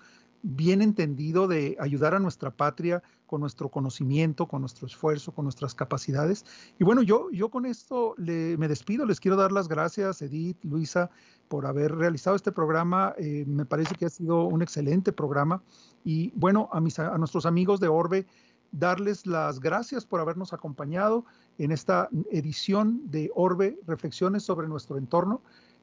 bien 0.43 0.81
entendido 0.81 1.47
de 1.47 1.77
ayudar 1.79 2.15
a 2.15 2.19
nuestra 2.19 2.51
patria 2.51 3.03
con 3.25 3.41
nuestro 3.41 3.69
conocimiento, 3.69 4.47
con 4.47 4.61
nuestro 4.61 4.87
esfuerzo, 4.87 5.31
con 5.31 5.45
nuestras 5.45 5.73
capacidades. 5.73 6.45
Y 6.79 6.83
bueno, 6.83 7.01
yo, 7.01 7.29
yo 7.31 7.49
con 7.49 7.65
esto 7.65 8.13
le, 8.17 8.57
me 8.57 8.67
despido, 8.67 9.05
les 9.05 9.19
quiero 9.19 9.37
dar 9.37 9.51
las 9.51 9.67
gracias, 9.67 10.21
Edith, 10.21 10.57
Luisa, 10.63 11.09
por 11.47 11.65
haber 11.65 11.95
realizado 11.95 12.35
este 12.35 12.51
programa. 12.51 13.13
Eh, 13.17 13.45
me 13.47 13.65
parece 13.65 13.95
que 13.95 14.05
ha 14.05 14.09
sido 14.09 14.45
un 14.45 14.61
excelente 14.61 15.11
programa. 15.11 15.63
Y 16.03 16.31
bueno, 16.35 16.69
a, 16.71 16.81
mis, 16.81 16.99
a 16.99 17.17
nuestros 17.17 17.45
amigos 17.45 17.79
de 17.79 17.87
Orbe, 17.87 18.25
darles 18.71 19.25
las 19.25 19.59
gracias 19.59 20.05
por 20.05 20.19
habernos 20.19 20.53
acompañado 20.53 21.25
en 21.57 21.71
esta 21.71 22.09
edición 22.31 23.01
de 23.11 23.31
Orbe, 23.35 23.77
Reflexiones 23.85 24.43
sobre 24.43 24.67
nuestro 24.67 24.97
entorno. 24.97 25.41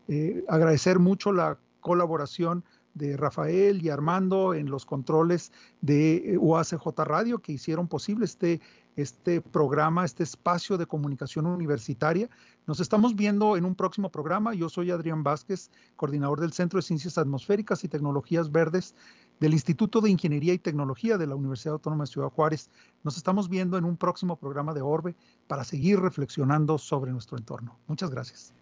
Eh, 0.08 0.44
agradecer 0.48 0.98
mucho 0.98 1.32
la 1.32 1.58
colaboración 1.80 2.64
de 2.98 3.16
Rafael 3.16 3.82
y 3.82 3.88
Armando 3.88 4.52
en 4.52 4.68
los 4.68 4.84
controles 4.84 5.52
de 5.80 6.36
UACJ 6.38 6.86
Radio 7.04 7.38
que 7.38 7.52
hicieron 7.52 7.88
posible 7.88 8.24
este, 8.24 8.60
este 8.96 9.40
programa, 9.40 10.04
este 10.04 10.24
espacio 10.24 10.76
de 10.76 10.86
comunicación 10.86 11.46
universitaria. 11.46 12.28
Nos 12.66 12.80
estamos 12.80 13.16
viendo 13.16 13.56
en 13.56 13.64
un 13.64 13.74
próximo 13.74 14.10
programa. 14.10 14.52
Yo 14.52 14.68
soy 14.68 14.90
Adrián 14.90 15.22
Vázquez, 15.22 15.70
coordinador 15.96 16.40
del 16.40 16.52
Centro 16.52 16.78
de 16.78 16.82
Ciencias 16.82 17.16
Atmosféricas 17.16 17.84
y 17.84 17.88
Tecnologías 17.88 18.52
Verdes 18.52 18.94
del 19.40 19.52
Instituto 19.52 20.00
de 20.00 20.10
Ingeniería 20.10 20.52
y 20.52 20.58
Tecnología 20.58 21.16
de 21.16 21.26
la 21.26 21.36
Universidad 21.36 21.74
Autónoma 21.74 22.04
de 22.04 22.10
Ciudad 22.10 22.28
Juárez. 22.28 22.70
Nos 23.04 23.16
estamos 23.16 23.48
viendo 23.48 23.78
en 23.78 23.84
un 23.84 23.96
próximo 23.96 24.36
programa 24.36 24.74
de 24.74 24.82
Orbe 24.82 25.14
para 25.46 25.64
seguir 25.64 26.00
reflexionando 26.00 26.76
sobre 26.76 27.12
nuestro 27.12 27.38
entorno. 27.38 27.78
Muchas 27.86 28.10
gracias. 28.10 28.52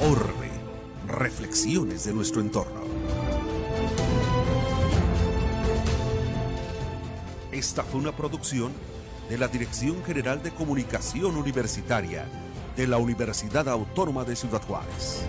Orbe, 0.00 0.50
reflexiones 1.06 2.04
de 2.04 2.14
nuestro 2.14 2.40
entorno. 2.40 2.80
Esta 7.52 7.82
fue 7.82 8.00
una 8.00 8.16
producción 8.16 8.72
de 9.28 9.38
la 9.38 9.48
Dirección 9.48 10.02
General 10.04 10.42
de 10.42 10.50
Comunicación 10.50 11.36
Universitaria 11.36 12.26
de 12.76 12.86
la 12.86 12.98
Universidad 12.98 13.68
Autónoma 13.68 14.24
de 14.24 14.36
Ciudad 14.36 14.62
Juárez. 14.62 15.24